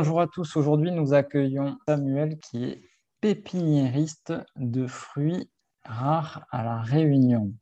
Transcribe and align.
bonjour 0.00 0.22
à 0.22 0.26
tous. 0.26 0.56
Aujourd'hui, 0.56 0.90
nous 0.92 1.12
accueillons 1.12 1.76
Samuel 1.86 2.38
qui 2.38 2.64
est 2.64 2.82
pépiniériste 3.20 4.32
de 4.56 4.86
fruits 4.86 5.50
rares 5.84 6.46
à 6.50 6.64
La 6.64 6.80
Réunion. 6.80 7.52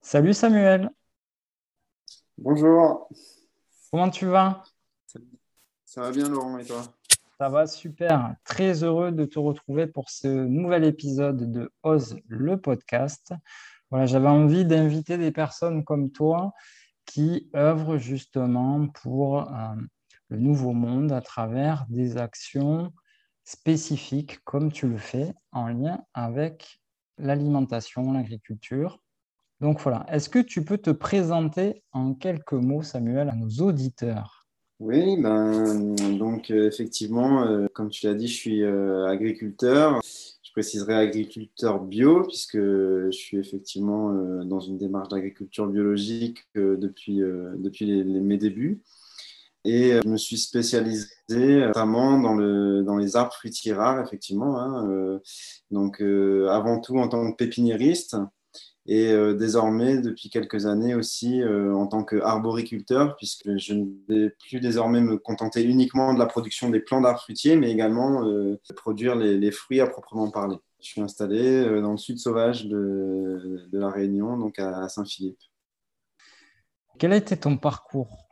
Salut 0.00 0.32
Samuel. 0.32 0.88
Bonjour. 2.38 3.10
Comment 3.90 4.08
tu 4.08 4.24
vas? 4.24 4.62
Ça 5.84 6.00
va 6.00 6.10
bien 6.10 6.26
Laurent 6.30 6.56
et 6.56 6.64
toi? 6.64 6.82
Ça 7.38 7.50
va 7.50 7.66
super. 7.66 8.34
Très 8.44 8.82
heureux 8.82 9.12
de 9.12 9.26
te 9.26 9.38
retrouver 9.38 9.86
pour 9.86 10.08
ce 10.08 10.28
nouvel 10.28 10.84
épisode 10.84 11.52
de 11.52 11.70
Ose 11.82 12.16
le 12.28 12.58
podcast. 12.58 13.34
Voilà, 13.90 14.06
j'avais 14.06 14.28
envie 14.28 14.64
d'inviter 14.64 15.18
des 15.18 15.32
personnes 15.32 15.84
comme 15.84 16.10
toi 16.10 16.54
qui 17.04 17.50
œuvrent 17.54 17.98
justement 17.98 18.88
pour 18.88 19.40
euh, 19.40 19.74
le 20.28 20.38
nouveau 20.38 20.72
monde 20.72 21.12
à 21.12 21.20
travers 21.20 21.86
des 21.88 22.16
actions 22.16 22.92
spécifiques 23.44 24.40
comme 24.44 24.72
tu 24.72 24.88
le 24.88 24.98
fais 24.98 25.32
en 25.52 25.68
lien 25.68 26.00
avec 26.14 26.80
l'alimentation, 27.18 28.12
l'agriculture. 28.12 28.98
Donc 29.60 29.80
voilà, 29.80 30.04
est-ce 30.10 30.28
que 30.28 30.38
tu 30.38 30.64
peux 30.64 30.78
te 30.78 30.90
présenter 30.90 31.82
en 31.92 32.14
quelques 32.14 32.52
mots, 32.52 32.82
Samuel, 32.82 33.28
à 33.30 33.34
nos 33.34 33.48
auditeurs? 33.48 34.46
Oui, 34.78 35.16
ben, 35.18 35.94
donc 36.18 36.50
euh, 36.50 36.68
effectivement, 36.68 37.44
euh, 37.44 37.66
comme 37.72 37.88
tu 37.88 38.06
l'as 38.06 38.12
dit, 38.12 38.28
je 38.28 38.34
suis 38.34 38.62
euh, 38.62 39.06
agriculteur. 39.06 40.00
Je 40.02 40.52
préciserai 40.52 40.94
agriculteur 40.94 41.82
bio, 41.82 42.24
puisque 42.24 42.58
je 42.58 43.10
suis 43.10 43.36
effectivement 43.36 44.10
dans 44.44 44.60
une 44.60 44.78
démarche 44.78 45.08
d'agriculture 45.08 45.66
biologique 45.66 46.38
depuis, 46.54 47.18
depuis 47.18 48.04
mes 48.04 48.38
débuts. 48.38 48.80
Et 49.66 49.92
euh, 49.92 50.00
je 50.04 50.08
me 50.08 50.16
suis 50.16 50.38
spécialisé 50.38 51.08
euh, 51.32 51.66
notamment 51.66 52.20
dans, 52.20 52.34
le, 52.34 52.84
dans 52.84 52.96
les 52.96 53.16
arbres 53.16 53.32
fruitiers 53.32 53.72
rares, 53.72 54.00
effectivement. 54.00 54.60
Hein, 54.60 54.88
euh, 54.88 55.18
donc, 55.72 56.00
avant 56.00 56.80
tout 56.80 56.96
en 56.98 57.08
tant 57.08 57.30
que 57.30 57.36
pépiniériste 57.36 58.16
et 58.88 59.12
désormais, 59.36 59.98
depuis 59.98 60.30
quelques 60.30 60.66
années 60.66 60.94
aussi, 60.94 61.42
en 61.44 61.88
tant 61.88 62.04
qu'arboriculteur, 62.04 63.16
puisque 63.16 63.56
je 63.56 63.74
ne 63.74 63.86
vais 64.08 64.30
plus 64.30 64.60
désormais 64.60 65.00
me 65.00 65.18
contenter 65.18 65.64
uniquement 65.64 66.14
de 66.14 66.20
la 66.20 66.26
production 66.26 66.70
des 66.70 66.78
plants 66.78 67.00
d'arbres 67.00 67.20
fruitiers, 67.20 67.56
mais 67.56 67.72
également 67.72 68.24
produire 68.76 69.16
les, 69.16 69.50
fruits 69.50 69.80
à 69.80 69.88
proprement 69.88 70.30
parler. 70.30 70.58
Je 70.80 70.86
suis 70.86 71.00
installé 71.00 71.64
dans 71.80 71.90
le 71.90 71.96
sud 71.96 72.20
sauvage 72.20 72.66
de 72.66 73.66
la 73.72 73.90
Réunion, 73.90 74.38
donc 74.38 74.60
à 74.60 74.88
Saint-Philippe. 74.88 75.40
Quel 76.96 77.12
a 77.12 77.16
été 77.16 77.36
ton 77.36 77.56
parcours? 77.56 78.25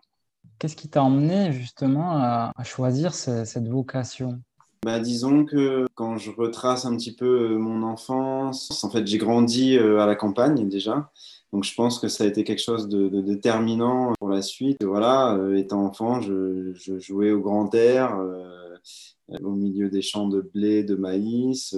Qu'est-ce 0.58 0.76
qui 0.76 0.88
t'a 0.88 1.02
emmené 1.02 1.52
justement 1.52 2.12
à, 2.12 2.52
choisir 2.64 3.14
cette 3.14 3.68
vocation? 3.68 4.40
Bah, 4.84 5.00
disons 5.00 5.46
que 5.46 5.86
quand 5.94 6.18
je 6.18 6.30
retrace 6.30 6.84
un 6.84 6.94
petit 6.94 7.14
peu 7.14 7.52
euh, 7.52 7.58
mon 7.58 7.82
enfance, 7.82 8.84
en 8.84 8.90
fait, 8.90 9.06
j'ai 9.06 9.16
grandi 9.16 9.78
euh, 9.78 10.00
à 10.00 10.06
la 10.06 10.14
campagne 10.14 10.68
déjà. 10.68 11.10
Donc, 11.54 11.64
je 11.64 11.74
pense 11.74 11.98
que 11.98 12.08
ça 12.08 12.24
a 12.24 12.26
été 12.26 12.44
quelque 12.44 12.62
chose 12.62 12.88
de, 12.88 13.08
déterminant 13.22 14.12
pour 14.18 14.28
la 14.28 14.42
suite. 14.42 14.84
Voilà, 14.84 15.34
euh, 15.36 15.56
étant 15.56 15.86
enfant, 15.86 16.20
je, 16.20 16.74
jouais 16.98 17.30
au 17.30 17.40
grand 17.40 17.74
air, 17.74 18.18
au 19.42 19.52
milieu 19.52 19.88
des 19.88 20.02
champs 20.02 20.28
de 20.28 20.42
blé, 20.42 20.82
de 20.82 20.96
maïs. 20.96 21.74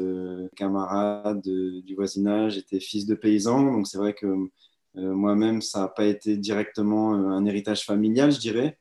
camarades 0.57 1.43
du 1.43 1.95
voisinage 1.95 2.59
étaient 2.59 2.81
fils 2.81 3.07
de 3.07 3.15
paysans. 3.15 3.73
Donc, 3.73 3.87
c'est 3.87 3.99
vrai 3.99 4.15
que 4.15 4.27
euh, 4.27 4.51
moi-même, 4.97 5.63
ça 5.63 5.81
n'a 5.81 5.89
pas 5.89 6.05
été 6.07 6.37
directement 6.37 7.15
euh, 7.15 7.29
un 7.29 7.45
héritage 7.45 7.85
familial, 7.85 8.33
je 8.33 8.41
dirais, 8.41 8.79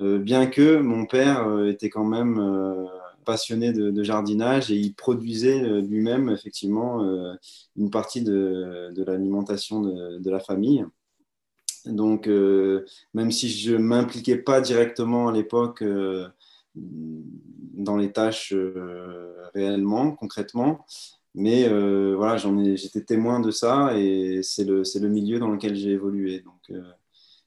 euh, 0.00 0.18
bien 0.18 0.46
que 0.46 0.78
mon 0.78 1.06
père 1.06 1.66
était 1.66 1.90
quand 1.90 2.04
même 2.04 2.88
passionné 3.24 3.72
de, 3.72 4.02
jardinage 4.02 4.70
et 4.70 4.76
il 4.76 4.94
produisait 4.94 5.80
lui-même 5.80 6.28
effectivement 6.28 7.00
une 7.76 7.90
partie 7.90 8.22
de, 8.22 8.92
l'alimentation 9.06 9.80
de, 9.80 10.30
la 10.30 10.40
famille. 10.40 10.84
Donc, 11.86 12.26
même 12.26 13.30
si 13.30 13.48
je 13.48 13.72
ne 13.72 13.78
m'impliquais 13.78 14.36
pas 14.36 14.60
directement 14.60 15.28
à 15.28 15.32
l'époque 15.32 15.82
dans 16.74 17.96
les 17.96 18.12
tâches 18.12 18.52
réellement, 19.54 20.10
concrètement, 20.10 20.84
mais 21.34 21.68
euh, 21.68 22.14
voilà, 22.16 22.36
j'étais 22.36 23.02
témoin 23.02 23.40
de 23.40 23.50
ça 23.50 23.98
et 23.98 24.40
c'est 24.42 24.64
le, 24.64 24.82
le, 24.82 25.08
milieu 25.08 25.40
dans 25.40 25.50
lequel 25.50 25.74
j'ai 25.74 25.90
évolué. 25.90 26.40
Donc, 26.40 26.70
euh, 26.70 26.92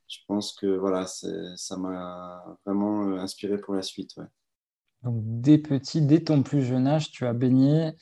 je 0.08 0.18
pense 0.28 0.53
que 0.53 0.68
voilà, 0.68 1.06
ça 1.08 1.78
m'a 1.78 2.44
vraiment 2.66 3.08
euh, 3.08 3.20
inspiré 3.20 3.58
pour 3.58 3.75
la 3.75 3.81
suite. 3.81 4.20
Donc, 5.03 5.22
dès 5.24 5.58
petit, 5.58 6.02
dès 6.02 6.20
ton 6.20 6.44
plus 6.44 6.64
jeune 6.64 6.86
âge, 6.86 7.12
tu 7.12 7.25
as 7.25 7.34
baigné 7.34 7.94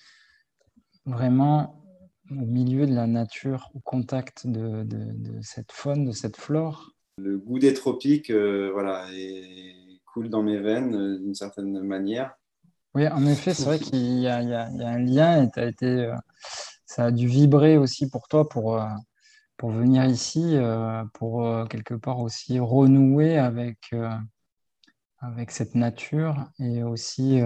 vraiment 1.06 1.84
au 2.32 2.46
milieu 2.46 2.88
de 2.88 2.96
la 2.96 3.06
nature, 3.06 3.70
au 3.76 3.80
contact 3.80 4.48
de, 4.48 4.82
de, 4.84 5.40
cette 5.42 5.72
faune, 5.72 6.06
de 6.06 6.12
cette 6.12 6.38
flore? 6.38 6.96
Le 7.18 7.38
goût 7.38 7.60
des 7.60 7.76
tropiques, 7.76 8.32
voilà, 8.32 9.06
coule 10.06 10.30
dans 10.30 10.42
mes 10.42 10.58
veines 10.58 11.20
d'une 11.20 11.36
certaine 11.36 11.80
manière. 11.82 12.36
Oui, 12.96 13.10
en 13.10 13.26
effet, 13.26 13.54
c'est 13.54 13.66
vrai 13.66 13.78
qu'il 13.78 14.20
y, 14.20 14.28
a 14.30 14.38
un 14.38 15.00
lien 15.00 15.44
et 15.44 15.84
euh, 15.84 16.16
ça 16.86 17.06
a 17.06 17.12
dû 17.12 17.28
vibrer 17.28 17.78
aussi 17.78 18.10
pour 18.10 18.30
toi 18.30 18.48
pour, 18.48 18.82
euh, 18.82 18.88
pour 19.58 19.72
venir 19.72 20.06
ici, 20.06 20.56
euh, 20.56 21.04
pour 21.14 21.68
quelque 21.68 21.94
part 21.94 22.22
aussi 22.22 22.58
renouer 22.58 23.38
avec, 23.38 23.94
avec 25.20 25.52
cette 25.52 25.76
nature 25.76 26.50
et 26.58 26.84
aussi 26.84 27.42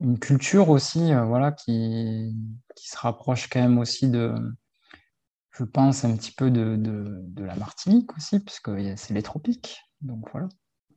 une 0.00 0.18
culture 0.20 0.70
aussi 0.70 1.12
voilà, 1.12 1.52
qui, 1.52 2.34
qui, 2.76 2.88
se 2.88 2.96
rapproche 2.96 3.50
quand 3.50 3.60
même 3.60 3.76
aussi 3.78 4.08
de, 4.08 4.34
je 5.50 5.64
pense, 5.64 6.02
un 6.02 6.16
petit 6.16 6.32
peu 6.32 6.50
de, 6.50 6.76
de, 6.76 7.20
de 7.26 7.44
la 7.44 7.56
Martinique 7.56 8.16
aussi, 8.16 8.40
puisque 8.40 8.70
c'est 8.96 9.12
les 9.12 9.22
tropiques. 9.22 9.82
Donc 10.00 10.30
voilà. 10.32 10.48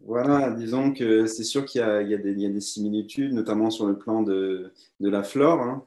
Voilà, 0.06 0.52
disons 0.52 0.94
que 0.94 1.26
c'est 1.26 1.44
sûr 1.44 1.66
qu'il 1.66 1.82
y, 1.82 1.84
y, 1.84 2.42
y, 2.42 2.46
a 2.46 2.50
des 2.50 2.62
similitudes, 2.62 3.34
notamment 3.34 3.70
sur 3.70 3.86
le 3.86 3.98
plan 3.98 4.22
de, 4.22 4.72
de 5.00 5.10
la 5.10 5.24
flore, 5.24 5.62
hein. 5.62 5.86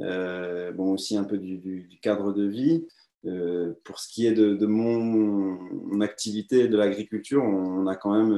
euh, 0.00 0.72
bon, 0.72 0.92
aussi 0.92 1.16
un 1.16 1.24
peu 1.24 1.36
du, 1.36 1.58
du, 1.58 1.98
cadre 2.00 2.32
de 2.32 2.44
vie. 2.44 2.86
Euh, 3.26 3.74
pour 3.84 3.98
ce 3.98 4.08
qui 4.08 4.26
est 4.26 4.32
de, 4.32 4.54
de 4.54 4.66
mon, 4.66 6.00
activité 6.00 6.68
de 6.68 6.76
l'agriculture, 6.76 7.42
on, 7.42 7.86
a 7.86 7.96
quand 7.96 8.12
même 8.12 8.32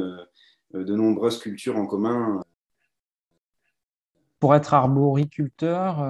euh, 0.75 0.83
de 0.83 0.97
nombreuses 0.97 1.39
cultures 1.39 1.77
en 1.77 1.87
commun. 1.87 2.43
Pour 4.41 4.57
être 4.57 4.75
arboriculteur, 4.75 6.05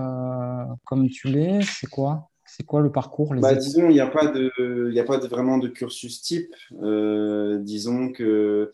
comme 0.84 1.10
tu 1.10 1.28
l'es, 1.28 1.60
c'est 1.62 1.91
quoi? 1.91 2.30
C'est 2.46 2.64
quoi 2.64 2.80
le 2.80 2.91
parcours 2.91 3.34
bah, 3.34 3.54
Disons, 3.54 3.91
il 3.91 3.94
n'y 3.94 4.00
a 4.00 4.06
pas, 4.06 4.26
de, 4.26 4.98
a 4.98 5.04
pas 5.04 5.18
de, 5.18 5.26
vraiment 5.26 5.58
de 5.58 5.68
cursus 5.68 6.22
type. 6.22 6.54
disons 7.62 8.10
que 8.10 8.70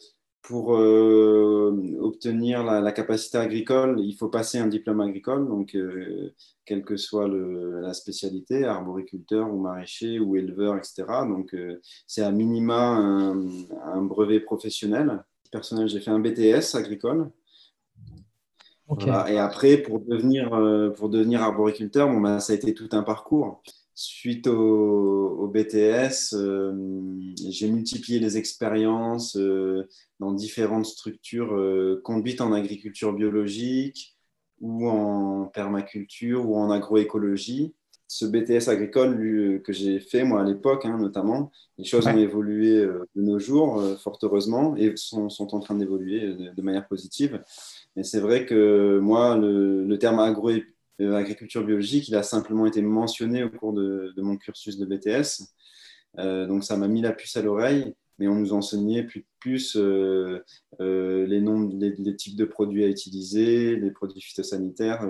pour 0.49 0.79
euh, 0.79 1.99
obtenir 2.01 2.65
la, 2.65 2.93
capacité 2.93 3.37
agricole, 3.37 4.01
il 4.01 4.15
faut 4.15 4.31
passer 4.31 4.57
un 4.57 4.67
diplôme 4.67 5.03
agricole, 5.03 5.47
donc 5.47 5.75
euh, 5.75 6.33
quelle 6.65 6.87
que 6.87 6.97
soit 6.97 7.29
la 7.29 7.93
spécialité, 7.93 8.65
arboriculteur 8.65 9.53
ou 9.53 9.61
maraîcher 9.61 10.19
ou 10.19 10.37
éleveur, 10.37 10.79
etc. 10.79 11.05
Donc 11.29 11.53
euh, 11.53 11.83
c'est 12.07 12.23
à 12.23 12.31
minima 12.31 12.97
un, 12.97 14.03
brevet 14.03 14.41
professionnel. 14.41 15.23
Personnel, 15.53 15.87
j'ai 15.87 16.01
fait 16.01 16.11
un 16.11 16.19
BTS 16.19 16.75
agricole. 16.77 17.31
Et 19.29 19.39
après, 19.39 19.77
pour 19.77 20.01
devenir, 20.01 20.49
pour 20.97 21.11
devenir 21.11 21.43
arboriculteur, 21.43 22.09
bon, 22.09 22.23
ben, 22.23 22.41
ça 22.41 22.55
a 22.55 22.56
été 22.56 22.73
tout 22.73 22.89
un 22.93 23.03
parcours 23.03 23.62
suite 23.99 24.47
au, 24.47 25.50
BTS, 25.53 26.35
euh, 26.35 26.73
j'ai 27.49 27.69
multiplié 27.69 28.21
les 28.21 28.37
expériences 28.37 29.37
euh, 29.37 29.89
dans 30.21 30.31
différentes 30.31 30.87
structures 30.87 31.53
euh, 31.55 32.00
conduites 32.05 32.41
en 32.41 32.53
agriculture 32.53 33.12
biologique 33.12 34.17
ou 34.61 34.89
en 34.89 35.47
permaculture 35.47 36.49
ou 36.49 36.56
en 36.56 36.71
agroécologie. 36.71 37.75
Ce 38.06 38.25
BTS 38.25 38.69
agricole 38.71 39.62
que 39.65 39.73
j'ai 39.73 39.99
fait, 39.99 40.23
moi, 40.23 40.43
à 40.43 40.44
l'époque, 40.44 40.85
hein, 40.87 40.97
notamment, 40.99 41.51
les 41.77 41.85
choses 41.85 42.06
ont 42.06 42.17
évolué 42.17 42.87
de 42.87 43.23
nos 43.23 43.39
jours, 43.39 43.83
fort 43.99 44.19
heureusement, 44.23 44.77
et 44.77 44.94
sont, 44.97 45.29
sont 45.29 45.55
en 45.55 45.61
train 45.61 45.75
d'évoluer 45.75 46.35
de, 46.35 46.62
manière 46.62 46.89
positive. 46.89 47.43
Mais 47.97 48.05
c'est 48.05 48.21
vrai 48.21 48.47
que 48.47 48.99
moi, 48.99 49.37
le, 49.37 49.85
le 49.85 49.99
terme 49.99 50.21
agroécologie 50.21 50.73
agriculture 51.00 51.65
biologique, 51.65 52.09
il 52.09 52.17
a 52.17 52.23
simplement 52.23 52.67
été 52.67 52.83
mentionné 52.83 53.45
au 53.45 53.50
cours 53.50 53.73
de, 53.73 54.12
mon 54.19 54.37
cursus 54.37 54.79
de 54.79 54.87
BTS. 54.87 55.45
Euh, 56.19 56.47
donc 56.47 56.65
ça 56.65 56.77
m'a 56.77 56.89
mis 56.89 57.00
la 57.00 57.12
puce 57.12 57.37
à 57.37 57.43
l'oreille, 57.43 57.95
mais 58.19 58.27
on 58.29 58.35
nous 58.35 58.53
enseignait 58.53 59.05
plus, 59.05 59.27
plus 59.39 59.77
euh, 59.77 60.43
euh, 60.81 61.27
les 61.27 61.41
noms, 61.41 61.69
les, 61.69 62.17
types 62.17 62.37
de 62.37 62.45
produits 62.45 62.85
à 62.85 62.89
utiliser, 62.89 63.77
les 63.77 63.91
produits 63.91 64.21
phytosanitaires. 64.21 65.06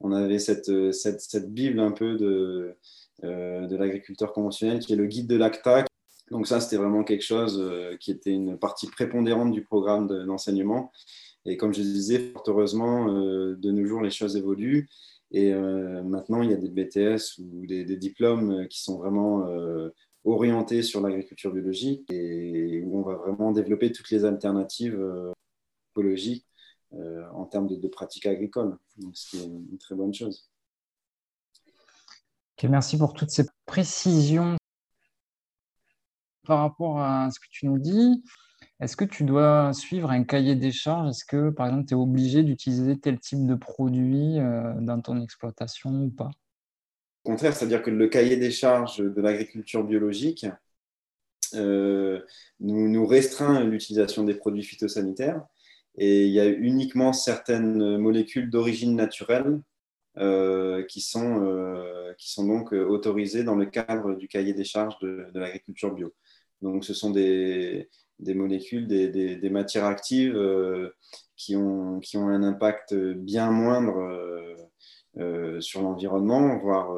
on 0.00 0.12
avait 0.12 0.38
cette, 0.38 0.92
cette, 0.92 1.52
bible 1.52 1.80
un 1.80 1.92
peu 1.92 2.16
de, 2.16 2.74
de 3.22 3.76
l'agriculteur 3.76 4.32
conventionnel 4.32 4.80
qui 4.80 4.92
est 4.92 4.96
le 4.96 5.06
guide 5.06 5.26
de 5.26 5.36
l'ACTA, 5.36 5.84
Donc 6.30 6.46
ça, 6.46 6.60
c'était 6.60 6.76
vraiment 6.76 7.04
quelque 7.04 7.24
chose 7.24 7.62
qui 8.00 8.10
était 8.10 8.32
une 8.32 8.58
partie 8.58 8.86
prépondérante 8.86 9.52
du 9.52 9.62
programme 9.62 10.08
d'enseignement. 10.26 10.90
Et 11.44 11.56
comme 11.56 11.74
je 11.74 11.82
disais, 11.82 12.30
fort 12.32 12.44
heureusement, 12.46 13.08
euh, 13.08 13.56
de 13.56 13.70
nos 13.70 13.84
jours, 13.84 14.00
les 14.00 14.10
choses 14.10 14.36
évoluent. 14.36 14.88
Et 15.30 15.52
euh, 15.52 16.02
maintenant, 16.02 16.42
il 16.42 16.50
y 16.50 16.54
a 16.54 16.56
des 16.56 16.68
BTS 16.68 17.38
ou 17.38 17.66
des, 17.66 17.96
diplômes 17.96 18.68
qui 18.68 18.82
sont 18.82 18.98
vraiment 18.98 19.46
orientés 20.24 20.82
sur 20.82 21.00
l'agriculture 21.00 21.52
biologique 21.52 22.04
et 22.12 22.82
où 22.84 22.98
on 22.98 23.02
va 23.02 23.14
vraiment 23.16 23.50
développer 23.50 23.92
toutes 23.92 24.10
les 24.10 24.24
alternatives 24.24 25.00
écologiques 25.92 26.46
en 26.92 27.46
termes 27.46 27.66
de, 27.66 27.88
pratiques 27.88 28.26
agricoles. 28.26 28.76
Donc, 28.98 29.16
c'est 29.16 29.42
une 29.42 29.78
très 29.78 29.94
bonne 29.94 30.12
chose. 30.12 30.50
merci 32.62 32.98
pour 32.98 33.14
toutes 33.14 33.30
ces 33.30 33.46
précisions 33.64 34.56
par 36.44 36.58
rapport 36.58 37.00
à 37.00 37.30
ce 37.30 37.40
que 37.40 37.46
tu 37.50 37.66
nous 37.66 37.78
dis, 37.78 38.22
est-ce 38.82 38.96
que 38.96 39.04
tu 39.04 39.22
dois 39.22 39.72
suivre 39.72 40.10
un 40.10 40.24
cahier 40.24 40.56
des 40.56 40.72
charges? 40.72 41.10
Est-ce 41.10 41.24
que, 41.24 41.50
par 41.50 41.66
exemple, 41.66 41.86
tu 41.86 41.94
es 41.94 41.96
obligé 41.96 42.42
d'utiliser 42.42 42.98
tel 42.98 43.20
type 43.20 43.46
de 43.46 43.54
produit 43.54 44.40
euh, 44.40 44.74
dans 44.80 45.00
ton 45.00 45.22
exploitation 45.22 45.90
ou 45.90 46.10
pas? 46.10 46.30
Au 47.22 47.30
contraire, 47.30 47.54
c'est-à-dire 47.54 47.82
que 47.82 47.90
le 47.90 48.08
cahier 48.08 48.36
des 48.36 48.50
charges 48.50 48.98
de 48.98 49.20
l'agriculture 49.22 49.84
biologique 49.84 50.46
euh, 51.54 52.20
nous, 52.58 53.06
restreint 53.06 53.62
l'utilisation 53.62 54.24
des 54.24 54.34
produits 54.34 54.64
phytosanitaires. 54.64 55.44
Et 55.96 56.26
il 56.26 56.32
y 56.32 56.40
a 56.40 56.46
uniquement 56.46 57.12
certaines 57.12 57.98
molécules 57.98 58.50
d'origine 58.50 58.96
naturelle 58.96 59.60
euh, 60.18 60.82
qui, 60.86 61.02
sont, 61.02 61.84
qui 62.18 62.32
sont 62.32 62.46
donc 62.46 62.72
autorisées 62.72 63.44
dans 63.44 63.54
le 63.54 63.66
cadre 63.66 64.14
du 64.16 64.26
cahier 64.26 64.54
des 64.54 64.64
charges 64.64 64.98
de 65.00 65.38
l'agriculture 65.38 65.94
bio. 65.94 66.12
Donc, 66.62 66.84
ce 66.84 66.94
sont 66.94 67.10
des, 67.10 67.90
molécules, 68.34 68.86
des, 68.86 69.50
matières 69.50 69.84
actives 69.84 70.36
euh, 70.36 70.90
qui, 71.36 71.56
ont, 71.56 72.00
un 72.14 72.42
impact 72.42 72.94
bien 72.94 73.50
moindre 73.50 73.98
euh, 73.98 74.56
euh, 75.18 75.60
sur 75.60 75.82
l'environnement, 75.82 76.58
voire 76.58 76.96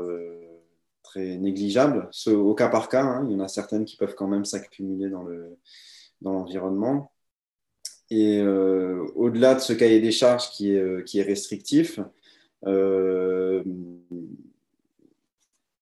très 1.02 1.36
négligeable. 1.36 2.08
au 2.26 2.54
cas 2.54 2.68
par 2.68 2.88
cas, 2.88 3.02
hein, 3.02 3.26
il 3.28 3.32
y 3.32 3.36
en 3.36 3.40
a 3.40 3.48
certaines 3.48 3.84
qui 3.84 3.96
peuvent 3.96 4.14
quand 4.14 4.28
même 4.28 4.44
s'accumuler 4.44 5.10
dans 5.10 5.24
l'environnement. 6.22 7.10
Et 8.10 8.42
au-delà 8.42 9.54
de 9.54 9.60
ce 9.60 9.72
cahier 9.72 10.00
des 10.00 10.12
charges 10.12 10.50
qui 10.50 10.72
est 10.74 11.22
restrictif, 11.22 11.98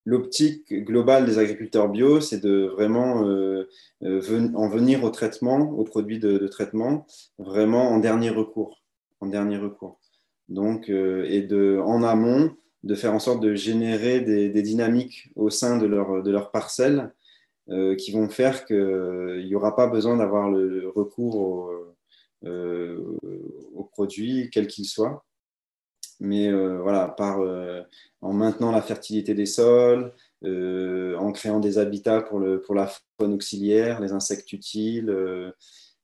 l'optique 0.04 0.72
globale 0.84 1.26
des 1.26 1.38
agriculteurs 1.38 1.88
bio, 1.88 2.20
c'est 2.20 2.40
de 2.40 2.66
vraiment 2.66 3.26
euh, 3.26 3.68
euh, 4.02 4.48
en 4.54 4.68
venir 4.68 5.04
au 5.04 5.10
traitement, 5.10 5.70
aux 5.70 5.84
produits 5.84 6.18
de, 6.18 6.46
traitement, 6.48 7.06
vraiment 7.38 7.90
en 7.90 7.98
dernier 7.98 8.30
recours. 8.30 8.82
En 9.20 9.26
dernier 9.26 9.58
recours. 9.58 10.00
Donc, 10.48 10.90
euh, 10.90 11.24
et 11.28 11.42
de, 11.42 11.80
en 11.84 12.02
amont, 12.02 12.54
de 12.82 12.94
faire 12.94 13.14
en 13.14 13.20
sorte 13.20 13.40
de 13.40 13.54
générer 13.54 14.20
des, 14.20 14.50
dynamiques 14.62 15.30
au 15.36 15.50
sein 15.50 15.78
de 15.78 15.86
leur, 15.86 16.22
de 16.22 16.30
leur 16.30 16.50
parcelle 16.50 17.12
qui 17.96 18.10
vont 18.10 18.28
faire 18.28 18.66
qu'il 18.66 19.44
n'y 19.46 19.54
aura 19.54 19.76
pas 19.76 19.86
besoin 19.86 20.16
d'avoir 20.16 20.50
le, 20.50 20.88
recours 20.88 21.70
aux 22.44 23.84
produits, 23.84 24.50
quels 24.50 24.66
qu'ils 24.66 24.86
soient 24.86 25.24
mais 26.20 26.48
euh, 26.48 26.80
voilà, 26.80 27.14
euh, 27.20 27.82
en 28.20 28.32
maintenant 28.32 28.70
la 28.70 28.82
fertilité 28.82 29.34
des 29.34 29.46
sols, 29.46 30.12
euh, 30.44 31.16
en 31.16 31.32
créant 31.32 31.60
des 31.60 31.78
habitats 31.78 32.22
pour, 32.22 32.38
le, 32.38 32.60
pour 32.60 32.74
la 32.74 32.90
faune 33.18 33.34
auxiliaire, 33.34 34.00
les 34.00 34.12
insectes 34.12 34.52
utiles, 34.52 35.14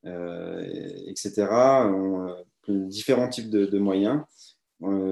etc. 0.04 1.46
Différents 2.68 3.28
types 3.28 3.50
de, 3.50 3.78
moyens 3.78 4.22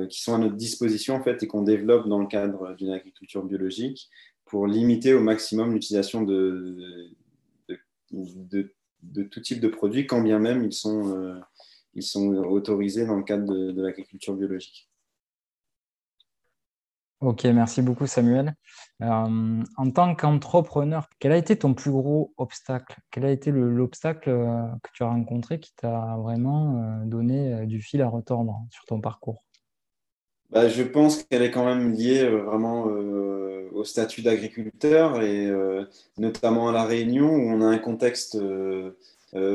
qui 0.08 0.20
sont 0.20 0.34
à 0.34 0.38
notre 0.38 0.56
disposition 0.56 1.14
en 1.14 1.22
fait 1.22 1.42
et 1.42 1.46
qu'on 1.46 1.62
développe 1.62 2.08
dans 2.08 2.20
le 2.20 2.26
cadre 2.26 2.74
d'une 2.74 2.90
agriculture 2.90 3.42
biologique 3.42 4.08
pour 4.44 4.66
limiter 4.66 5.12
au 5.12 5.20
maximum 5.20 5.72
l'utilisation 5.72 6.22
de, 6.22 7.10
de, 8.12 9.22
tout 9.24 9.40
type 9.40 9.60
de 9.60 9.68
produits, 9.68 10.06
quand 10.06 10.20
bien 10.20 10.38
même 10.38 10.64
ils 10.64 10.72
sont, 10.72 11.40
ils 11.96 12.02
sont 12.02 12.28
autorisés 12.36 13.06
dans 13.06 13.16
le 13.16 13.24
cadre 13.24 13.52
de 13.52 13.82
l'agriculture 13.82 14.34
biologique. 14.34 14.88
Ok, 17.20 17.44
merci 17.44 17.80
beaucoup 17.80 18.06
Samuel. 18.06 18.54
Euh, 19.02 19.62
en 19.76 19.90
tant 19.90 20.14
qu'entrepreneur, 20.14 21.08
quel 21.18 21.32
a 21.32 21.38
été 21.38 21.56
ton 21.56 21.72
plus 21.72 21.90
gros 21.90 22.34
obstacle? 22.36 22.98
Quel 23.10 23.24
a 23.24 23.30
été 23.30 23.50
l'obstacle 23.50 24.28
euh, 24.28 24.66
que 24.82 24.90
tu 24.92 25.02
as 25.02 25.08
rencontré 25.08 25.58
qui 25.58 25.74
t'a 25.76 26.16
vraiment 26.18 26.76
euh, 26.76 27.06
donné 27.06 27.64
du 27.64 27.80
fil 27.80 28.02
à 28.02 28.08
retordre 28.08 28.60
sur 28.70 28.84
ton 28.84 29.00
parcours? 29.00 29.42
Bah, 30.50 30.68
Je 30.68 30.82
pense 30.82 31.22
qu'elle 31.22 31.40
est 31.40 31.50
quand 31.50 31.64
même 31.64 31.92
liée 31.92 32.28
vraiment 32.28 32.84
au 32.84 33.84
statut 33.84 34.20
d'agriculteur 34.20 35.22
et 35.22 35.50
notamment 36.18 36.68
à 36.68 36.72
La 36.72 36.84
Réunion 36.84 37.30
où 37.30 37.50
on 37.50 37.62
a 37.62 37.66
un 37.66 37.78
contexte 37.78 38.38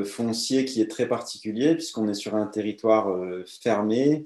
foncier 0.05 0.65
qui 0.65 0.81
est 0.81 0.89
très 0.89 1.07
particulier 1.07 1.75
puisqu'on 1.75 2.07
est 2.07 2.13
sur 2.13 2.35
un 2.35 2.47
territoire 2.47 3.15
fermé 3.61 4.25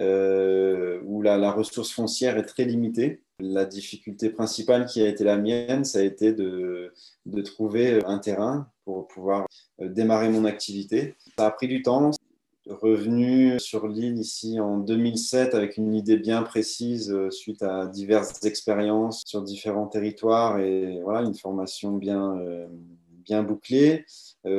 euh, 0.00 1.00
où 1.04 1.22
la, 1.22 1.50
ressource 1.50 1.90
foncière 1.90 2.38
est 2.38 2.44
très 2.44 2.64
limitée. 2.64 3.22
La 3.40 3.64
difficulté 3.64 4.30
principale 4.30 4.86
qui 4.86 5.02
a 5.02 5.08
été 5.08 5.24
la 5.24 5.36
mienne, 5.36 5.84
ça 5.84 5.98
a 5.98 6.02
été 6.02 6.32
de, 6.32 6.92
de 7.26 7.42
trouver 7.42 8.04
un 8.04 8.18
terrain 8.18 8.70
pour 8.84 9.08
pouvoir 9.08 9.46
euh, 9.80 9.88
démarrer 9.88 10.28
mon 10.28 10.44
activité. 10.44 11.16
Ça 11.36 11.46
a 11.46 11.50
pris 11.50 11.68
du 11.68 11.82
temps. 11.82 12.10
Revenu 12.68 13.58
sur 13.58 13.88
l'île 13.88 14.18
ici 14.18 14.60
en 14.60 14.78
2007 14.78 15.54
avec 15.54 15.78
une 15.78 15.94
idée 15.94 16.18
bien 16.18 16.42
précise 16.42 17.10
euh, 17.10 17.30
suite 17.30 17.62
à 17.62 17.86
diverses 17.86 18.44
expériences 18.44 19.22
sur 19.26 19.42
différents 19.42 19.86
territoires 19.86 20.60
et 20.60 21.00
voilà 21.02 21.22
une 21.22 21.34
formation 21.34 21.92
bien, 21.92 22.36
bien 23.24 23.42
bouclée. 23.42 24.04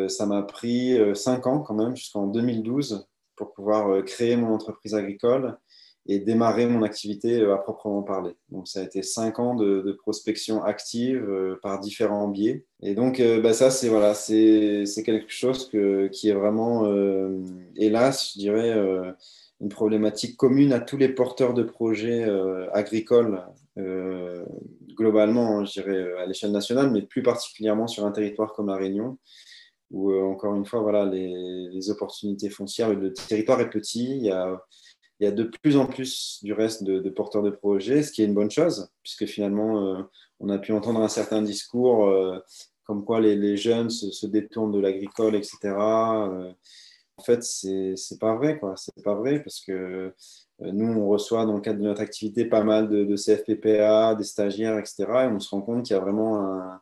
Ça 0.07 0.25
m'a 0.25 0.43
pris 0.43 0.97
cinq 1.15 1.47
ans 1.47 1.59
quand 1.59 1.75
même 1.75 1.95
jusqu'en 1.95 2.27
2012 2.27 3.07
pour 3.39 3.53
pouvoir 3.53 3.89
euh, 3.89 4.01
créer 4.03 4.35
mon 4.35 4.53
entreprise 4.53 4.93
agricole 4.93 5.57
et 6.05 6.19
démarrer 6.19 6.67
mon 6.67 6.83
activité 6.83 7.39
euh, 7.39 7.55
à 7.55 7.57
proprement 7.57 8.03
parler. 8.03 8.33
Donc 8.49 8.67
ça 8.67 8.81
a 8.81 8.83
été 8.83 9.01
cinq 9.01 9.39
ans 9.39 9.55
de, 9.55 9.97
prospection 10.03 10.61
active 10.61 11.23
euh, 11.27 11.57
par 11.63 11.79
différents 11.79 12.27
biais. 12.27 12.65
Et 12.83 12.93
donc 12.93 13.21
bah, 13.41 13.53
ça, 13.53 13.71
c'est 13.71 13.87
voilà, 13.87 14.13
c'est 14.13 14.85
quelque 15.05 15.31
chose 15.31 15.69
qui 15.69 16.29
est 16.29 16.33
vraiment, 16.33 16.85
hélas, 17.75 18.33
je 18.33 18.39
dirais, 18.39 18.73
une 19.59 19.69
problématique 19.69 20.37
commune 20.37 20.71
à 20.71 20.79
tous 20.79 20.97
les 20.97 21.09
porteurs 21.09 21.53
de 21.53 21.63
projets 21.63 22.25
agricoles 22.71 23.43
globalement, 24.95 25.65
je 25.65 25.73
dirais, 25.73 26.13
à 26.21 26.25
l'échelle 26.25 26.51
nationale, 26.51 26.89
mais 26.91 27.01
plus 27.01 27.21
particulièrement 27.21 27.87
sur 27.87 28.05
un 28.05 28.11
territoire 28.11 28.53
comme 28.53 28.67
la 28.67 28.77
Réunion 28.77 29.17
où, 29.91 30.11
euh, 30.11 30.21
encore 30.23 30.55
une 30.55 30.65
fois, 30.65 30.81
voilà, 30.81 31.05
les, 31.05 31.89
opportunités 31.89 32.49
foncières, 32.49 32.93
le 32.93 33.13
territoire 33.13 33.59
est 33.61 33.69
petit, 33.69 34.17
il 34.17 34.25
y 34.25 34.31
a, 34.31 35.31
de 35.31 35.43
plus 35.43 35.77
en 35.77 35.85
plus 35.85 36.39
du 36.43 36.53
reste 36.53 36.83
de, 36.83 37.09
porteurs 37.09 37.43
de 37.43 37.49
projets, 37.49 38.03
ce 38.03 38.11
qui 38.11 38.21
est 38.21 38.25
une 38.25 38.33
bonne 38.33 38.51
chose, 38.51 38.89
puisque 39.03 39.25
finalement, 39.25 39.83
euh, 39.83 40.03
on 40.39 40.49
a 40.49 40.57
pu 40.57 40.71
entendre 40.71 41.01
un 41.01 41.07
certain 41.07 41.41
discours 41.41 42.07
euh, 42.07 42.39
comme 42.83 43.03
quoi 43.03 43.19
les, 43.19 43.57
jeunes 43.57 43.89
se, 43.89 44.25
détournent 44.25 44.71
de 44.71 44.79
l'agricole, 44.79 45.35
etc. 45.35 45.75
en 45.75 47.23
fait, 47.23 47.43
c'est 47.43 48.19
pas 48.19 48.35
vrai, 48.35 48.59
quoi. 48.59 48.75
C'est 48.77 49.03
pas 49.03 49.15
vrai, 49.15 49.43
parce 49.43 49.61
que 49.61 50.13
nous, 50.59 50.93
on 50.93 51.07
reçoit 51.07 51.45
dans 51.45 51.55
le 51.55 51.61
cadre 51.61 51.79
de 51.79 51.83
notre 51.83 52.01
activité 52.01 52.45
pas 52.45 52.63
mal 52.63 52.89
de, 52.89 53.05
de 53.05 53.15
CFPPA, 53.15 54.15
des 54.15 54.23
stagiaires, 54.23 54.77
etc. 54.77 55.05
Et 55.07 55.27
on 55.27 55.39
se 55.39 55.49
rend 55.49 55.61
compte 55.61 55.85
qu'il 55.85 55.95
y 55.95 55.97
a 55.97 56.01
vraiment 56.01 56.39
un 56.39 56.81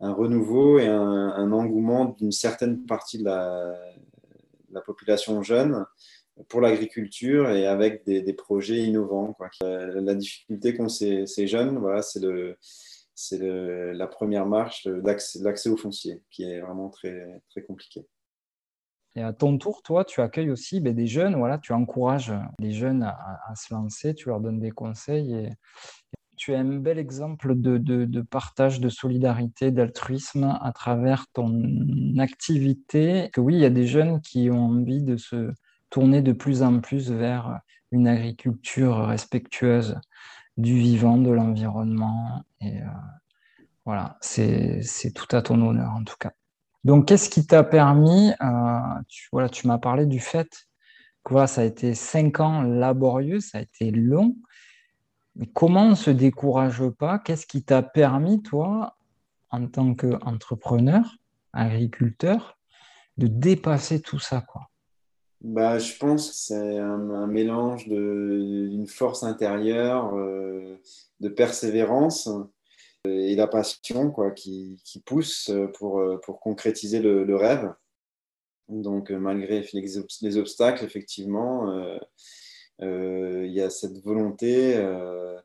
un 0.00 0.12
renouveau 0.12 0.78
et 0.78 0.86
un, 0.86 1.52
engouement 1.52 2.16
d'une 2.18 2.32
certaine 2.32 2.84
partie 2.84 3.18
de 3.18 3.24
la, 3.24 3.74
population 4.84 5.42
jeune 5.42 5.86
pour 6.48 6.60
l'agriculture 6.60 7.50
et 7.50 7.66
avec 7.66 8.04
des, 8.04 8.32
projets 8.34 8.82
innovants. 8.82 9.36
La, 9.60 10.14
difficulté 10.14 10.76
qu'ont 10.76 10.88
ces, 10.88 11.46
jeunes, 11.46 11.78
voilà, 11.78 12.02
c'est 12.02 12.20
le, 12.20 12.58
c'est 13.14 13.40
la 13.40 14.06
première 14.06 14.46
marche 14.46 14.86
d'accès 14.86 15.70
au 15.70 15.76
foncier 15.76 16.22
qui 16.30 16.44
est 16.44 16.60
vraiment 16.60 16.90
très, 16.90 17.42
très 17.50 17.62
compliquée. 17.62 18.06
Et 19.18 19.22
à 19.22 19.32
ton 19.32 19.56
tour, 19.56 19.82
toi, 19.82 20.04
tu 20.04 20.20
accueilles 20.20 20.50
aussi 20.50 20.78
ben, 20.78 20.94
des 20.94 21.06
jeunes, 21.06 21.36
voilà, 21.36 21.56
tu 21.56 21.72
encourages 21.72 22.34
les 22.58 22.72
jeunes 22.72 23.02
à, 23.02 23.16
à, 23.48 23.54
se 23.54 23.72
lancer, 23.72 24.14
tu 24.14 24.28
leur 24.28 24.40
donnes 24.40 24.60
des 24.60 24.72
conseils. 24.72 25.32
Et, 25.34 25.50
tu 26.46 26.52
es 26.52 26.56
un 26.56 26.76
bel 26.76 26.96
exemple 26.96 27.56
de, 27.56 28.22
partage, 28.22 28.78
de 28.78 28.88
solidarité, 28.88 29.72
d'altruisme 29.72 30.56
à 30.60 30.70
travers 30.72 31.26
ton 31.32 31.60
activité. 32.20 33.30
Que 33.32 33.40
oui, 33.40 33.54
il 33.54 33.60
y 33.60 33.64
a 33.64 33.70
des 33.70 33.88
jeunes 33.88 34.20
qui 34.20 34.48
ont 34.48 34.66
envie 34.66 35.02
de 35.02 35.16
se 35.16 35.50
tourner 35.90 36.22
de 36.22 36.30
plus 36.30 36.62
en 36.62 36.78
plus 36.78 37.10
vers 37.10 37.58
une 37.90 38.06
agriculture 38.06 39.08
respectueuse 39.08 39.98
du 40.56 40.78
vivant, 40.78 41.18
de 41.18 41.30
l'environnement. 41.30 42.44
Et 42.60 42.80
euh, 42.80 42.86
Voilà, 43.84 44.16
c'est 44.20 44.84
tout 45.16 45.34
à 45.34 45.42
ton 45.42 45.60
honneur 45.60 45.90
en 45.96 46.04
tout 46.04 46.16
cas. 46.20 46.30
Donc, 46.84 47.08
qu'est-ce 47.08 47.28
qui 47.28 47.44
t'a 47.44 47.64
permis, 47.64 48.30
euh, 48.40 49.00
tu, 49.08 49.28
voilà, 49.32 49.48
tu 49.48 49.66
m'as 49.66 49.78
parlé 49.78 50.06
du 50.06 50.20
fait 50.20 50.68
que 51.24 51.46
ça 51.46 51.62
a 51.62 51.64
été 51.64 51.96
cinq 51.96 52.38
ans 52.38 52.62
laborieux, 52.62 53.40
ça 53.40 53.58
a 53.58 53.62
été 53.62 53.90
long. 53.90 54.36
Comment 55.52 55.86
on 55.86 55.90
ne 55.90 55.94
se 55.94 56.10
décourage 56.10 56.88
pas? 56.90 57.18
Qu'est-ce 57.18 57.46
qui 57.46 57.62
t'a 57.62 57.82
permis, 57.82 58.42
toi, 58.42 58.96
en 59.50 59.66
tant 59.66 59.94
qu'entrepreneur, 59.94 61.04
agriculteur, 61.52 62.58
de 63.16 63.26
dépasser 63.26 64.00
tout 64.00 64.18
ça 64.18 64.40
quoi? 64.40 64.70
Bah, 65.42 65.78
je 65.78 65.96
pense 65.98 66.30
que 66.30 66.34
c'est 66.34 66.78
un, 66.78 67.26
mélange 67.26 67.86
d'une 67.86 68.86
force 68.86 69.22
intérieure, 69.22 70.14
euh, 70.14 70.80
de 71.20 71.28
persévérance 71.28 72.28
et 73.04 73.36
la 73.36 73.46
passion 73.46 74.10
quoi, 74.10 74.30
qui, 74.30 74.80
pousse 75.04 75.52
pour, 75.74 76.02
pour 76.22 76.40
concrétiser 76.40 77.00
le, 77.00 77.36
rêve. 77.36 77.72
Donc, 78.68 79.10
malgré 79.10 79.64
les, 79.72 80.38
obstacles, 80.38 80.84
effectivement, 80.84 81.70
euh, 81.70 81.96
euh, 81.96 81.98
il 82.80 83.52
y 83.52 83.60
a 83.60 83.70
cette 83.70 84.02
volonté 84.04 84.76
euh, 84.76 85.38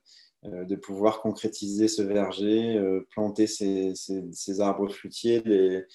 de 0.43 0.75
pouvoir 0.75 1.21
concrétiser 1.21 1.87
ce 1.87 2.01
verger, 2.01 2.81
planter 3.11 3.47
ces, 3.47 3.93
ces, 3.95 4.61
arbres 4.61 4.89
fruitiers, 4.89 5.41
les, 5.45 5.85